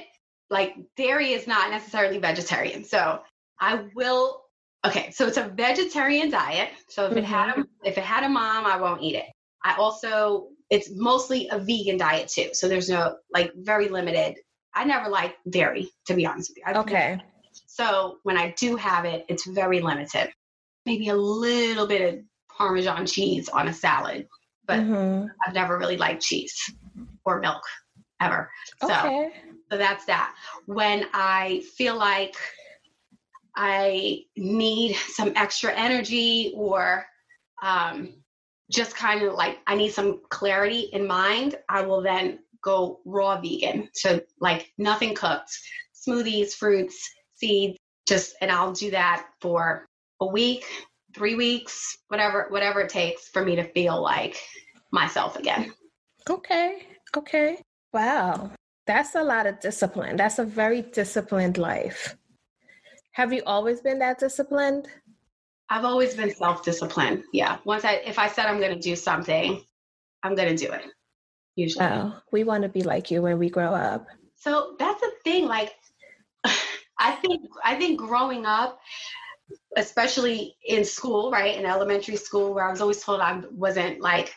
like 0.50 0.76
dairy 0.96 1.32
is 1.32 1.46
not 1.46 1.70
necessarily 1.70 2.18
vegetarian. 2.18 2.84
So 2.84 3.20
I 3.60 3.86
will 3.94 4.42
okay, 4.84 5.10
so 5.10 5.26
it's 5.26 5.36
a 5.36 5.48
vegetarian 5.48 6.30
diet. 6.30 6.70
So 6.88 7.04
if 7.04 7.10
mm-hmm. 7.10 7.18
it 7.18 7.24
had 7.24 7.48
a, 7.48 7.52
mm-hmm. 7.52 7.62
if 7.84 7.98
it 7.98 8.04
had 8.04 8.24
a 8.24 8.28
mom, 8.28 8.66
I 8.66 8.80
won't 8.80 9.02
eat 9.02 9.16
it. 9.16 9.26
I 9.64 9.74
also, 9.76 10.48
it's 10.70 10.90
mostly 10.90 11.48
a 11.50 11.58
vegan 11.58 11.96
diet 11.98 12.28
too. 12.28 12.50
So 12.52 12.68
there's 12.68 12.88
no, 12.88 13.16
like, 13.32 13.52
very 13.56 13.88
limited. 13.88 14.36
I 14.74 14.84
never 14.84 15.08
like 15.08 15.36
dairy, 15.48 15.90
to 16.06 16.14
be 16.14 16.26
honest 16.26 16.50
with 16.50 16.58
you. 16.58 16.62
I've 16.66 16.76
okay. 16.78 17.20
So 17.66 18.18
when 18.22 18.36
I 18.36 18.54
do 18.58 18.76
have 18.76 19.04
it, 19.04 19.24
it's 19.28 19.46
very 19.46 19.80
limited. 19.80 20.30
Maybe 20.86 21.08
a 21.10 21.16
little 21.16 21.86
bit 21.86 22.14
of 22.14 22.20
Parmesan 22.56 23.06
cheese 23.06 23.48
on 23.48 23.68
a 23.68 23.72
salad, 23.72 24.26
but 24.66 24.80
mm-hmm. 24.80 25.26
I've 25.46 25.54
never 25.54 25.78
really 25.78 25.96
liked 25.96 26.22
cheese 26.22 26.54
or 27.24 27.40
milk 27.40 27.62
ever. 28.20 28.50
So, 28.80 28.88
okay. 28.88 29.30
so 29.70 29.78
that's 29.78 30.06
that. 30.06 30.34
When 30.66 31.06
I 31.12 31.62
feel 31.76 31.96
like 31.96 32.34
I 33.56 34.24
need 34.36 34.94
some 34.96 35.32
extra 35.36 35.72
energy 35.72 36.52
or 36.54 37.04
um, 37.62 38.14
just 38.70 38.96
kind 38.96 39.22
of 39.22 39.34
like 39.34 39.58
I 39.66 39.74
need 39.76 39.92
some 39.92 40.20
clarity 40.30 40.88
in 40.92 41.06
mind, 41.06 41.56
I 41.68 41.82
will 41.82 42.02
then 42.02 42.40
go 42.62 43.00
raw 43.04 43.40
vegan. 43.40 43.88
So 43.92 44.20
like 44.40 44.72
nothing 44.78 45.14
cooked, 45.14 45.50
smoothies, 45.94 46.54
fruits, 46.54 47.10
seeds, 47.34 47.78
just 48.08 48.34
and 48.40 48.50
I'll 48.50 48.72
do 48.72 48.90
that 48.90 49.26
for 49.40 49.86
a 50.20 50.26
week, 50.26 50.64
three 51.14 51.34
weeks, 51.34 51.98
whatever 52.08 52.46
whatever 52.48 52.80
it 52.80 52.88
takes 52.88 53.28
for 53.28 53.44
me 53.44 53.56
to 53.56 53.64
feel 53.64 54.00
like 54.00 54.36
myself 54.90 55.36
again. 55.36 55.72
Okay. 56.28 56.86
Okay. 57.16 57.60
Wow. 57.92 58.50
That's 58.86 59.14
a 59.14 59.22
lot 59.22 59.46
of 59.46 59.60
discipline. 59.60 60.16
That's 60.16 60.38
a 60.38 60.44
very 60.44 60.82
disciplined 60.82 61.58
life. 61.58 62.16
Have 63.12 63.32
you 63.32 63.42
always 63.46 63.80
been 63.80 63.98
that 63.98 64.18
disciplined? 64.18 64.88
I've 65.68 65.84
always 65.84 66.14
been 66.14 66.34
self-disciplined. 66.34 67.24
Yeah. 67.32 67.58
Once 67.64 67.84
I 67.84 67.94
if 68.04 68.18
I 68.18 68.28
said 68.28 68.46
I'm 68.46 68.58
going 68.58 68.74
to 68.74 68.80
do 68.80 68.96
something, 68.96 69.62
I'm 70.22 70.34
going 70.34 70.54
to 70.54 70.66
do 70.66 70.72
it. 70.72 70.82
Usually. 71.56 71.84
Oh, 71.84 72.14
we 72.30 72.44
want 72.44 72.62
to 72.62 72.68
be 72.68 72.82
like 72.82 73.10
you 73.10 73.22
when 73.22 73.38
we 73.38 73.50
grow 73.50 73.74
up. 73.74 74.06
So 74.36 74.74
that's 74.78 75.00
the 75.00 75.12
thing 75.24 75.46
like 75.46 75.74
I 76.98 77.12
think 77.12 77.42
I 77.64 77.76
think 77.76 77.98
growing 77.98 78.46
up 78.46 78.80
especially 79.76 80.56
in 80.64 80.84
school, 80.84 81.30
right? 81.30 81.56
In 81.56 81.66
elementary 81.66 82.16
school 82.16 82.54
where 82.54 82.66
I 82.66 82.70
was 82.70 82.80
always 82.80 83.02
told 83.02 83.20
I 83.20 83.42
wasn't 83.50 84.00
like 84.00 84.34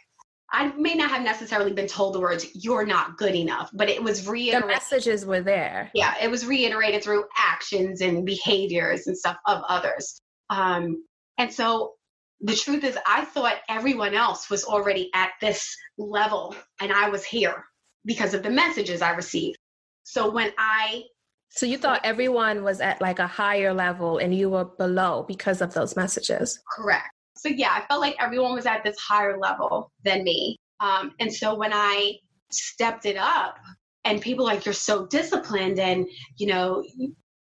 I 0.52 0.72
may 0.78 0.94
not 0.94 1.10
have 1.10 1.24
necessarily 1.24 1.74
been 1.74 1.88
told 1.88 2.14
the 2.14 2.20
words 2.20 2.46
"you're 2.54 2.86
not 2.86 3.18
good 3.18 3.36
enough," 3.36 3.70
but 3.74 3.90
it 3.90 4.02
was 4.02 4.28
reiterated. 4.28 4.64
The 4.64 4.74
messages 4.74 5.26
were 5.26 5.42
there. 5.42 5.92
Yeah, 5.94 6.14
it 6.22 6.30
was 6.30 6.46
reiterated 6.46 7.04
through 7.04 7.26
actions 7.38 8.02
and 8.02 8.26
behaviors 8.26 9.08
and 9.08 9.18
stuff 9.18 9.38
of 9.46 9.64
others. 9.68 10.22
Um, 10.50 11.04
and 11.38 11.52
so 11.52 11.94
the 12.42 12.56
truth 12.56 12.84
is, 12.84 12.98
I 13.08 13.26
thought 13.26 13.58
everyone 13.70 14.14
else 14.14 14.50
was 14.50 14.64
already 14.66 15.10
at 15.14 15.32
this 15.42 15.76
level 15.98 16.56
and 16.80 16.92
I 16.92 17.10
was 17.10 17.24
here 17.24 17.66
because 18.06 18.34
of 18.34 18.44
the 18.44 18.50
messages 18.50 19.02
I 19.02 19.12
received. 19.12 19.58
So 20.04 20.30
when 20.30 20.52
I. 20.58 21.04
So 21.50 21.66
you 21.66 21.78
thought 21.78 22.02
everyone 22.04 22.64
was 22.64 22.82
at 22.82 23.02
like 23.02 23.20
a 23.20 23.28
higher 23.28 23.74
level 23.74 24.18
and 24.18 24.36
you 24.36 24.50
were 24.50 24.66
below 24.66 25.24
because 25.28 25.62
of 25.62 25.74
those 25.74 25.96
messages? 25.96 26.60
Correct. 26.76 27.08
So 27.38 27.50
yeah, 27.50 27.72
I 27.72 27.86
felt 27.88 28.02
like 28.02 28.16
everyone 28.20 28.54
was 28.54 28.66
at 28.66 28.84
this 28.84 28.98
higher 29.00 29.38
level 29.38 29.92
than 30.04 30.24
me. 30.24 30.58
Um, 30.80 31.14
and 31.20 31.34
so 31.34 31.56
when 31.56 31.72
I 31.74 32.16
stepped 32.52 33.06
it 33.06 33.18
up 33.18 33.58
and 34.04 34.22
people 34.22 34.46
like, 34.46 34.66
you're 34.66 34.74
so 34.74 35.06
disciplined 35.08 35.80
and, 35.80 36.08
you 36.38 36.48
know, 36.48 36.84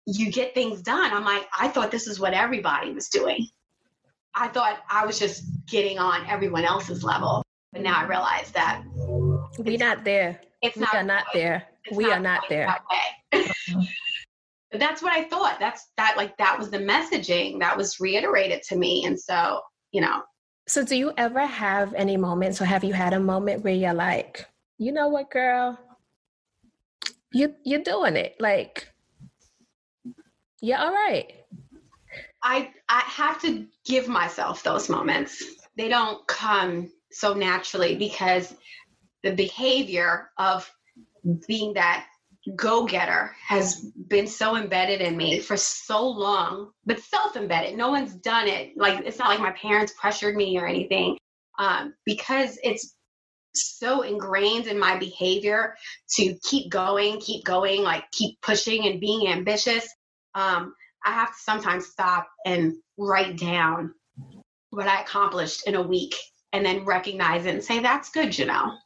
you 0.06 0.32
get 0.32 0.54
things 0.54 0.82
done. 0.82 1.12
I'm 1.14 1.26
like, 1.26 1.48
I 1.58 1.68
thought 1.68 1.92
this 1.92 2.08
is 2.08 2.20
what 2.20 2.34
everybody 2.34 2.94
was 2.94 3.10
doing. 3.10 3.48
I 4.34 4.48
thought 4.48 4.80
I 4.90 5.06
was 5.06 5.20
just 5.20 5.44
getting 5.66 6.00
on 6.00 6.26
everyone 6.28 6.64
else's 6.64 7.04
level. 7.04 7.44
But 7.74 7.82
now 7.82 8.00
I 8.00 8.06
realize 8.06 8.52
that 8.52 8.84
we're 9.58 9.78
not 9.78 10.06
there. 10.06 10.40
It's 10.62 10.78
we 10.78 10.84
not 10.84 10.96
are 10.96 11.04
not 11.04 11.26
there. 11.34 11.68
We 11.92 12.12
are 12.12 12.20
not 12.20 12.44
there. 12.50 12.74
But 14.72 14.80
that's 14.80 15.02
what 15.02 15.14
I 15.14 15.24
thought. 15.24 15.58
That's 15.60 15.88
that 15.98 16.18
like 16.18 16.38
that 16.38 16.60
was 16.60 16.70
the 16.70 16.80
messaging 16.80 17.60
that 17.60 17.78
was 17.78 18.00
reiterated 18.00 18.62
to 18.64 18.76
me. 18.76 19.06
And 19.06 19.20
so, 19.20 19.62
you 19.92 20.02
know. 20.02 20.24
So 20.68 20.84
do 20.84 20.96
you 20.96 21.14
ever 21.18 21.46
have 21.46 21.94
any 21.94 22.18
moments 22.18 22.62
or 22.62 22.66
have 22.66 22.84
you 22.84 22.94
had 22.94 23.14
a 23.14 23.20
moment 23.20 23.64
where 23.64 23.74
you're 23.74 23.94
like, 23.94 24.46
you 24.78 24.92
know 24.92 25.08
what, 25.08 25.32
girl? 25.32 25.80
You 27.32 27.56
you're 27.64 27.84
doing 27.84 28.16
it. 28.16 28.36
Like, 28.40 28.90
yeah, 30.62 30.84
all 30.84 30.92
right. 30.92 31.32
I 32.44 32.72
I 32.90 33.00
have 33.02 33.42
to 33.42 33.66
give 33.86 34.08
myself 34.08 34.64
those 34.64 34.90
moments. 34.90 35.44
They 35.78 35.88
don't 35.88 36.26
come 36.28 36.92
so 37.12 37.34
naturally 37.34 37.96
because 37.96 38.54
the 39.24 39.34
behavior 39.34 40.30
of 40.38 40.70
being 41.48 41.74
that 41.74 42.06
go-getter 42.56 43.36
has 43.46 43.82
been 44.08 44.28
so 44.28 44.56
embedded 44.56 45.02
in 45.02 45.18
me 45.18 45.40
for 45.40 45.58
so 45.58 46.08
long, 46.08 46.72
but 46.86 47.00
self-embedded. 47.00 47.78
No 47.78 47.90
one's 47.90 48.16
done 48.16 48.48
it. 48.48 48.78
Like 48.78 49.06
it's 49.06 49.20
not 49.20 49.30
like 49.30 49.40
my 49.40 49.52
parents 49.52 49.94
pressured 50.00 50.36
me 50.36 50.58
or 50.58 50.66
anything. 50.68 51.18
um, 51.60 51.94
because 52.06 52.58
it's 52.64 52.96
so 53.54 54.02
ingrained 54.02 54.68
in 54.68 54.78
my 54.78 54.98
behavior 54.98 55.76
to 56.16 56.36
keep 56.44 56.72
going, 56.72 57.20
keep 57.20 57.44
going, 57.44 57.82
like 57.82 58.04
keep 58.12 58.40
pushing 58.42 58.86
and 58.88 59.00
being 59.00 59.28
ambitious. 59.28 59.88
Um, 60.36 60.74
I 61.04 61.12
have 61.12 61.30
to 61.30 61.42
sometimes 61.42 61.88
stop 61.88 62.28
and 62.46 62.74
write 62.98 63.38
down 63.38 63.94
what 64.70 64.88
I 64.88 65.02
accomplished 65.02 65.68
in 65.68 65.76
a 65.76 65.82
week 65.82 66.16
and 66.54 66.66
then 66.66 66.86
recognize 66.86 67.46
it 67.46 67.56
and 67.56 67.64
say, 67.64 67.80
that's 67.80 68.10
good, 68.10 68.30
Janelle. 68.30 68.78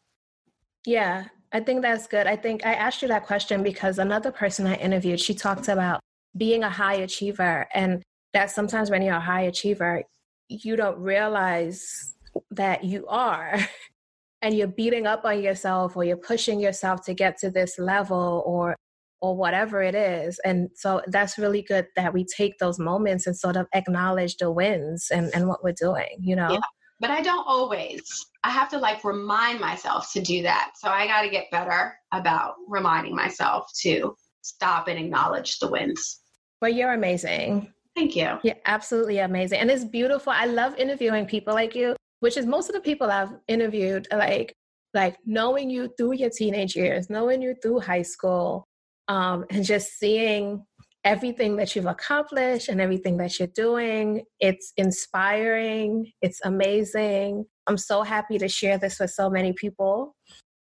Yeah, 0.85 1.25
I 1.53 1.59
think 1.59 1.81
that's 1.81 2.07
good. 2.07 2.27
I 2.27 2.35
think 2.35 2.65
I 2.65 2.73
asked 2.73 3.01
you 3.01 3.07
that 3.09 3.25
question 3.25 3.61
because 3.61 3.99
another 3.99 4.31
person 4.31 4.67
I 4.67 4.75
interviewed, 4.75 5.19
she 5.19 5.33
talked 5.33 5.67
about 5.67 5.99
being 6.37 6.63
a 6.63 6.69
high 6.69 6.95
achiever 6.95 7.67
and 7.73 8.01
that 8.33 8.51
sometimes 8.51 8.89
when 8.89 9.01
you're 9.01 9.15
a 9.15 9.19
high 9.19 9.41
achiever, 9.41 10.03
you 10.47 10.75
don't 10.75 10.97
realize 10.97 12.15
that 12.51 12.83
you 12.83 13.05
are 13.07 13.59
and 14.41 14.55
you're 14.55 14.67
beating 14.67 15.05
up 15.05 15.25
on 15.25 15.41
yourself 15.41 15.95
or 15.95 16.03
you're 16.03 16.17
pushing 16.17 16.59
yourself 16.59 17.03
to 17.05 17.13
get 17.13 17.37
to 17.39 17.49
this 17.49 17.77
level 17.77 18.43
or 18.45 18.75
or 19.23 19.35
whatever 19.37 19.83
it 19.83 19.93
is 19.93 20.39
and 20.43 20.69
so 20.73 20.99
that's 21.07 21.37
really 21.37 21.61
good 21.61 21.85
that 21.95 22.11
we 22.11 22.25
take 22.25 22.57
those 22.57 22.79
moments 22.79 23.27
and 23.27 23.37
sort 23.37 23.55
of 23.55 23.67
acknowledge 23.73 24.35
the 24.37 24.49
wins 24.49 25.09
and 25.11 25.29
and 25.35 25.47
what 25.47 25.63
we're 25.63 25.71
doing 25.73 26.17
you 26.19 26.35
know 26.35 26.53
yeah. 26.53 26.59
But 27.01 27.09
i 27.11 27.21
don't 27.21 27.45
always 27.47 28.03
i 28.43 28.49
have 28.49 28.69
to 28.69 28.77
like 28.77 29.03
remind 29.03 29.59
myself 29.59 30.11
to 30.13 30.21
do 30.21 30.41
that. 30.43 30.71
So 30.75 30.89
i 30.89 31.05
got 31.07 31.23
to 31.23 31.29
get 31.29 31.51
better 31.51 31.93
about 32.13 32.55
reminding 32.67 33.15
myself 33.15 33.69
to 33.81 34.15
stop 34.41 34.87
and 34.87 34.97
acknowledge 34.97 35.59
the 35.59 35.69
wins. 35.69 36.21
Well 36.61 36.71
you're 36.71 36.93
amazing. 36.93 37.73
Thank 37.95 38.15
you. 38.15 38.39
You're 38.41 38.55
absolutely 38.65 39.19
amazing. 39.19 39.59
And 39.59 39.69
it's 39.69 39.83
beautiful. 39.83 40.31
I 40.31 40.45
love 40.45 40.77
interviewing 40.77 41.25
people 41.25 41.53
like 41.53 41.75
you 41.75 41.97
which 42.21 42.37
is 42.37 42.45
most 42.45 42.69
of 42.69 42.75
the 42.75 42.81
people 42.81 43.11
I've 43.11 43.33
interviewed, 43.47 44.07
like 44.11 44.55
like 44.93 45.17
knowing 45.25 45.69
you 45.69 45.89
through 45.97 46.13
your 46.13 46.29
teenage 46.29 46.75
years, 46.75 47.09
knowing 47.09 47.41
you 47.41 47.55
through 47.61 47.79
high 47.79 48.01
school, 48.01 48.65
um, 49.07 49.45
and 49.49 49.65
just 49.65 49.99
seeing 49.99 50.65
everything 51.03 51.55
that 51.55 51.75
you've 51.75 51.85
accomplished 51.85 52.69
and 52.69 52.79
everything 52.79 53.17
that 53.17 53.39
you're 53.39 53.47
doing. 53.49 54.23
It's 54.39 54.73
inspiring. 54.77 56.11
It's 56.21 56.39
amazing. 56.43 57.45
I'm 57.67 57.77
so 57.77 58.03
happy 58.03 58.37
to 58.37 58.47
share 58.47 58.77
this 58.77 58.99
with 58.99 59.11
so 59.11 59.29
many 59.29 59.53
people. 59.53 60.15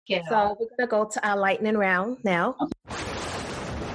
Yeah. 0.07 0.23
So 0.29 0.57
we're 0.59 0.67
gonna 0.77 0.91
go 0.91 1.09
to 1.11 1.29
our 1.29 1.37
lightning 1.37 1.77
round 1.77 2.19
now. 2.25 2.57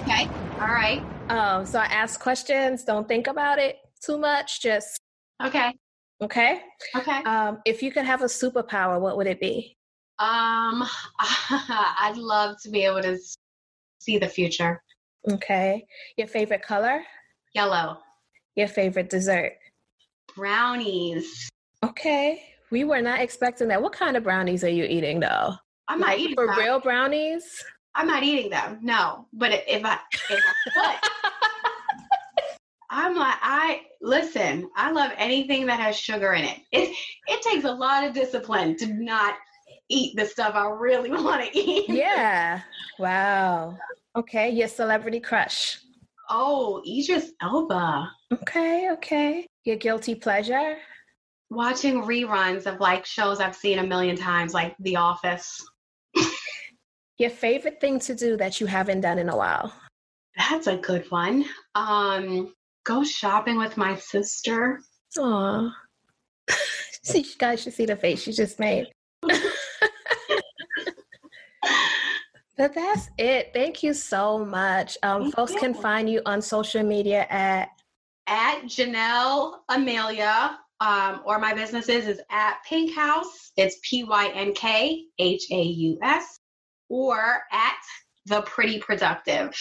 Okay. 0.04 0.28
All 0.60 0.68
right. 0.68 1.04
Um, 1.30 1.66
so 1.66 1.80
I 1.80 1.86
ask 1.86 2.20
questions. 2.20 2.84
Don't 2.84 3.08
think 3.08 3.28
about 3.28 3.60
it 3.60 3.78
too 4.04 4.18
much. 4.18 4.62
Just 4.62 5.00
okay. 5.44 5.74
Okay. 6.22 6.62
Okay. 6.96 7.24
Um, 7.24 7.60
if 7.66 7.84
you 7.84 7.92
could 7.92 8.06
have 8.06 8.22
a 8.22 8.26
superpower, 8.26 9.02
what 9.02 9.18
would 9.18 9.28
it 9.28 9.40
be? 9.40 9.76
Um, 10.20 10.86
I'd 11.20 12.16
love 12.16 12.56
to 12.64 12.70
be 12.70 12.86
able 12.86 13.02
to 13.02 13.18
see 14.00 14.18
the 14.18 14.30
future. 14.30 14.82
Okay. 15.32 15.86
Your 16.18 16.28
favorite 16.28 16.62
color? 16.62 17.04
Yellow. 17.54 18.00
Your 18.56 18.68
favorite 18.68 19.10
dessert? 19.10 19.54
Brownies. 20.36 21.50
Okay. 21.84 22.44
We 22.72 22.84
were 22.84 23.02
not 23.02 23.22
expecting 23.22 23.68
that. 23.70 23.82
What 23.82 23.94
kind 23.94 24.18
of 24.18 24.24
brownies 24.24 24.64
are 24.64 24.70
you 24.70 24.84
eating 24.86 25.20
though? 25.20 25.54
I'm 25.88 26.00
not 26.00 26.10
like, 26.10 26.20
eating 26.20 26.36
for 26.36 26.48
them. 26.48 26.58
real 26.58 26.80
brownies. 26.80 27.64
I'm 27.94 28.08
not 28.08 28.24
eating 28.24 28.50
them. 28.50 28.80
No, 28.82 29.28
but 29.34 29.52
if 29.68 29.86
I 29.86 30.00
if 30.30 30.44
I 30.78 31.00
could, 31.04 31.12
I'm 32.90 33.16
like, 33.16 33.38
I 33.42 33.82
listen, 34.02 34.70
I 34.76 34.92
love 34.92 35.12
anything 35.18 35.66
that 35.68 35.80
has 35.80 35.98
sugar 35.98 36.34
in 36.34 36.44
it. 36.44 36.60
It 36.72 36.96
it 37.28 37.42
takes 37.42 37.66
a 37.66 37.72
lot 37.72 38.04
of 38.04 38.14
discipline 38.14 38.76
to 38.78 38.88
not 38.88 39.36
eat 39.90 40.16
the 40.18 40.26
stuff 40.26 40.56
I 40.56 40.68
really 40.68 41.12
want 41.24 41.44
to 41.44 41.58
eat. 41.58 41.88
Yeah. 41.90 42.62
Wow. 43.00 43.78
Okay. 44.16 44.50
Your 44.50 44.68
celebrity 44.68 45.20
crush. 45.20 45.80
Oh, 46.30 46.82
Idris 46.88 47.32
Elba. 47.42 48.12
Okay, 48.34 48.90
okay. 48.92 49.48
Your 49.64 49.76
guilty 49.76 50.16
pleasure? 50.16 50.78
Watching 51.50 52.04
reruns 52.04 52.66
of 52.66 52.80
like 52.80 53.06
shows 53.06 53.40
I've 53.40 53.56
seen 53.56 53.80
a 53.80 53.86
million 53.86 54.16
times, 54.16 54.54
like 54.54 54.76
The 54.80 54.96
Office. 54.96 55.64
Your 57.18 57.30
favorite 57.30 57.80
thing 57.80 58.00
to 58.00 58.16
do 58.16 58.36
that 58.38 58.60
you 58.60 58.68
haven't 58.68 59.02
done 59.02 59.20
in 59.20 59.30
a 59.30 59.38
while? 59.38 59.72
That's 60.38 60.68
a 60.68 60.78
good 60.78 61.10
one. 61.12 61.46
Um, 61.76 62.54
go 62.84 63.04
shopping 63.04 63.58
with 63.58 63.78
my 63.78 63.96
sister. 63.96 64.82
Aw. 65.18 65.72
see, 67.04 67.20
you 67.20 67.36
guys 67.38 67.62
should 67.62 67.74
see 67.74 67.86
the 67.86 67.96
face 67.96 68.22
she 68.22 68.34
just 68.34 68.60
made. 68.60 68.88
But 72.58 72.74
that's 72.74 73.10
it. 73.18 73.52
Thank 73.54 73.84
you 73.84 73.94
so 73.94 74.46
much. 74.46 74.98
Um, 75.04 75.32
folks 75.32 75.54
you. 75.54 75.60
can 75.60 75.74
find 75.74 76.10
you 76.10 76.22
on 76.26 76.42
social 76.42 76.84
media 76.84 77.28
at 77.30 77.70
at 78.28 78.64
Janelle 78.64 79.60
Amelia. 79.70 80.60
Um, 80.82 81.22
or 81.26 81.40
my 81.40 81.54
businesses 81.54 82.06
is 82.06 82.20
at 82.30 82.58
Pynk 82.70 82.94
Haus. 82.94 83.52
It's 83.56 83.78
P 83.82 84.04
Y 84.04 84.32
N 84.34 84.54
K 84.54 85.06
H 85.20 85.44
A 85.52 85.62
U 85.62 85.98
S, 86.04 86.40
or 86.90 87.44
at 87.52 87.78
The 88.26 88.42
Pretty 88.42 88.80
Productive. 88.80 89.56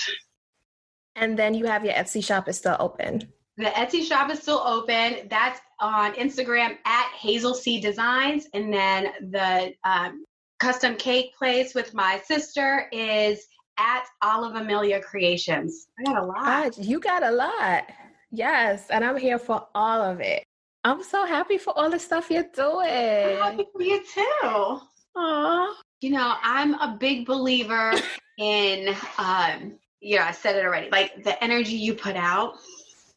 And 1.15 1.39
then 1.39 1.55
you 1.55 1.67
have 1.67 1.85
your 1.85 1.95
Etsy 1.95 2.25
shop 2.25 2.49
is 2.49 2.59
still 2.59 2.77
open. 2.81 3.33
The 3.57 3.67
Etsy 3.67 4.03
shop 4.03 4.31
is 4.33 4.41
still 4.41 4.61
open. 4.67 5.29
That's 5.31 5.61
on 5.79 6.15
Instagram 6.15 6.77
at 6.85 7.09
Hazel 7.17 7.55
C 7.55 7.81
Designs. 7.81 8.47
And 8.53 8.73
then 8.73 9.07
the 9.31 9.73
um, 9.85 10.25
custom 10.65 10.97
cake 10.97 11.37
place 11.37 11.75
with 11.75 11.93
my 11.93 12.19
sister 12.25 12.89
is 12.91 13.49
at 13.77 14.05
Olive 14.23 14.55
Amelia 14.55 14.99
Creations. 14.99 15.89
I 15.99 16.05
got 16.05 16.23
a 16.23 16.25
lot. 16.25 16.79
You 16.79 16.99
got 17.01 17.23
a 17.23 17.31
lot. 17.31 17.85
Yes. 18.31 18.87
And 18.89 19.05
I'm 19.05 19.19
here 19.19 19.39
for 19.39 19.67
all 19.75 20.01
of 20.01 20.21
it. 20.21 20.43
I'm 20.83 21.03
so 21.03 21.27
happy 21.27 21.59
for 21.59 21.79
all 21.79 21.91
the 21.91 21.99
stuff 21.99 22.31
you're 22.31 22.49
doing. 22.55 22.89
I'm 22.89 23.57
happy 23.59 23.67
for 23.75 23.83
you 23.83 24.03
too. 24.07 24.81
Aww. 25.15 25.75
You 26.01 26.11
know, 26.13 26.35
I'm 26.43 26.73
a 26.77 26.97
big 26.99 27.27
believer 27.27 27.93
in 28.39 28.89
um, 29.19 29.79
yeah, 30.01 30.27
I 30.27 30.33
said 30.33 30.57
it 30.57 30.65
already. 30.65 30.89
Like 30.89 31.25
the 31.25 31.45
energy 31.45 31.75
you 31.75 31.93
put 31.93 32.17
out 32.17 32.55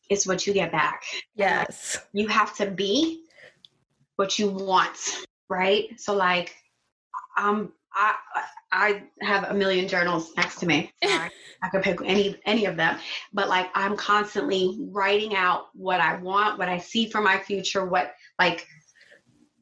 is 0.09 0.27
what 0.27 0.45
you 0.45 0.51
get 0.51 0.73
back. 0.73 1.03
Yes. 1.35 1.95
Like, 1.95 2.07
you 2.11 2.27
have 2.27 2.53
to 2.57 2.69
be 2.69 3.23
what 4.17 4.37
you 4.37 4.49
want, 4.49 5.25
right? 5.47 5.97
So 5.97 6.13
like 6.13 6.53
um 7.37 7.71
I 7.93 8.15
I 8.71 9.03
have 9.21 9.45
a 9.45 9.53
million 9.53 9.87
journals 9.87 10.31
next 10.35 10.59
to 10.59 10.65
me. 10.65 10.91
I 11.03 11.69
could 11.71 11.81
pick 11.81 11.99
any 12.05 12.39
any 12.45 12.65
of 12.65 12.75
them, 12.75 12.99
but 13.33 13.49
like 13.49 13.69
I'm 13.73 13.95
constantly 13.95 14.77
writing 14.91 15.35
out 15.35 15.67
what 15.73 15.99
I 15.99 16.17
want, 16.17 16.59
what 16.59 16.69
I 16.69 16.77
see 16.77 17.09
for 17.09 17.21
my 17.21 17.39
future, 17.39 17.85
what 17.85 18.13
like 18.39 18.67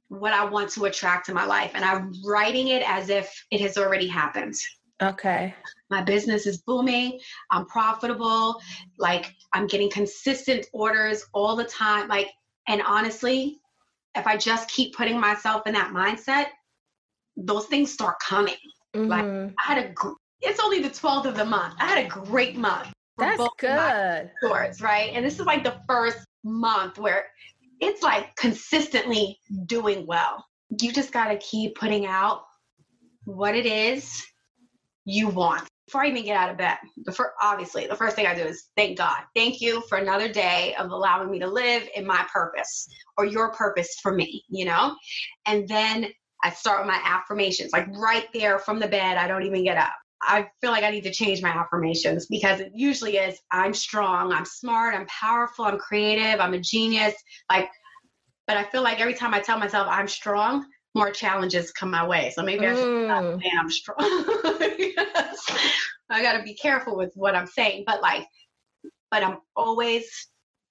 what 0.10 0.34
I 0.34 0.46
want 0.46 0.70
to 0.72 0.86
attract 0.86 1.28
to 1.28 1.34
my 1.34 1.46
life, 1.46 1.72
and 1.74 1.86
I'm 1.86 2.14
writing 2.26 2.70
it 2.70 2.84
as 2.88 3.10
if 3.10 3.46
it 3.52 3.62
has 3.62 3.78
already 3.78 4.08
happened. 4.08 4.56
Okay. 5.02 5.54
My 5.90 6.02
business 6.02 6.46
is 6.46 6.60
booming. 6.60 7.20
I'm 7.52 7.66
profitable. 7.66 8.60
Like 8.98 9.34
I'm 9.54 9.68
getting 9.68 9.90
consistent 9.90 10.68
orders 10.74 11.24
all 11.34 11.56
the 11.56 11.66
time. 11.66 12.08
Like, 12.08 12.30
and 12.68 12.82
honestly, 12.82 13.60
if 14.16 14.26
I 14.26 14.38
just 14.38 14.70
keep 14.70 14.96
putting 14.96 15.20
myself 15.20 15.68
in 15.68 15.74
that 15.74 15.92
mindset, 15.92 16.48
those 17.38 17.66
things 17.66 17.92
start 17.92 18.20
coming. 18.20 18.56
Mm-hmm. 18.96 19.10
Like 19.10 19.26
I 19.26 19.74
had 19.74 19.78
a, 19.78 19.94
it's 20.42 20.60
only 20.60 20.82
the 20.82 20.90
12th 20.90 21.26
of 21.26 21.36
the 21.36 21.46
month. 21.46 21.76
I 21.80 21.86
had 21.86 22.06
a 22.06 22.08
great 22.08 22.56
month. 22.56 22.92
That's 23.18 23.44
good. 23.58 24.32
Stores, 24.44 24.82
right? 24.82 25.12
And 25.14 25.26
this 25.26 25.40
is 25.40 25.46
like 25.46 25.64
the 25.64 25.80
first 25.88 26.26
month 26.44 26.98
where 26.98 27.28
it's 27.80 28.04
like 28.04 28.36
consistently 28.36 29.40
doing 29.66 30.06
well. 30.06 30.46
You 30.82 30.92
just 30.92 31.12
got 31.12 31.30
to 31.30 31.38
keep 31.38 31.76
putting 31.76 32.06
out 32.06 32.44
what 33.26 33.56
it 33.56 33.66
is 33.66 34.24
you 35.06 35.30
want. 35.30 35.68
Before 35.88 36.04
I 36.04 36.08
even 36.08 36.26
get 36.26 36.36
out 36.36 36.50
of 36.50 36.58
bed, 36.58 36.78
the 37.04 37.12
first, 37.12 37.32
obviously, 37.40 37.86
the 37.86 37.96
first 37.96 38.16
thing 38.16 38.26
I 38.26 38.34
do 38.34 38.42
is 38.42 38.70
thank 38.76 38.98
God. 38.98 39.22
Thank 39.36 39.62
you 39.62 39.82
for 39.88 40.00
another 40.00 40.28
day 40.28 40.74
of 40.80 40.90
allowing 40.90 41.30
me 41.30 41.38
to 41.40 41.48
live 41.48 41.88
in 41.96 42.08
my 42.08 42.26
purpose 42.34 42.88
or 43.18 43.26
your 43.26 43.52
purpose 43.52 44.00
for 44.02 44.12
me, 44.12 44.44
you 44.50 44.66
know? 44.66 44.96
And 45.46 45.68
then 45.68 46.08
I 46.46 46.52
start 46.52 46.80
with 46.80 46.88
my 46.88 47.02
affirmations, 47.04 47.74
like 47.74 47.88
right 47.98 48.28
there 48.32 48.60
from 48.60 48.80
the 48.80 48.88
bed. 48.88 49.18
I 49.18 49.28
don't 49.28 49.42
even 49.44 49.64
get 49.64 49.78
up. 49.78 49.94
I 50.22 50.48
feel 50.62 50.70
like 50.70 50.84
I 50.84 50.92
need 50.92 51.04
to 51.06 51.12
change 51.12 51.42
my 51.42 51.50
affirmations 51.50 52.28
because 52.28 52.60
it 52.60 52.72
usually 52.76 53.18
is 53.18 53.40
I'm 53.52 53.74
strong, 53.74 54.32
I'm 54.32 54.46
smart, 54.46 54.94
I'm 54.94 55.08
powerful, 55.08 55.66
I'm 55.66 55.80
creative, 55.80 56.40
I'm 56.40 56.54
a 56.54 56.60
genius. 56.60 57.16
Like, 57.52 57.68
but 58.46 58.58
I 58.58 58.64
feel 58.66 58.84
like 58.84 59.02
every 59.02 59.16
time 59.16 59.34
I 59.34 59.40
tell 59.40 59.58
myself 59.58 59.88
I'm 59.90 60.08
strong, 60.08 60.68
more 60.94 61.10
challenges 61.10 61.72
come 61.72 61.90
my 61.90 62.06
way. 62.06 62.32
So 62.36 62.44
maybe 62.44 62.68
I 62.68 62.76
should 62.76 62.86
mm. 62.86 63.42
say 63.42 63.52
I'm 63.60 63.72
strong. 63.72 63.98
I 66.12 66.22
got 66.22 66.38
to 66.38 66.44
be 66.44 66.54
careful 66.54 66.96
with 66.96 67.12
what 67.16 67.34
I'm 67.34 67.48
saying, 67.48 67.86
but 67.88 68.04
like, 68.04 68.28
but 69.10 69.24
I'm 69.24 69.40
always 69.56 70.06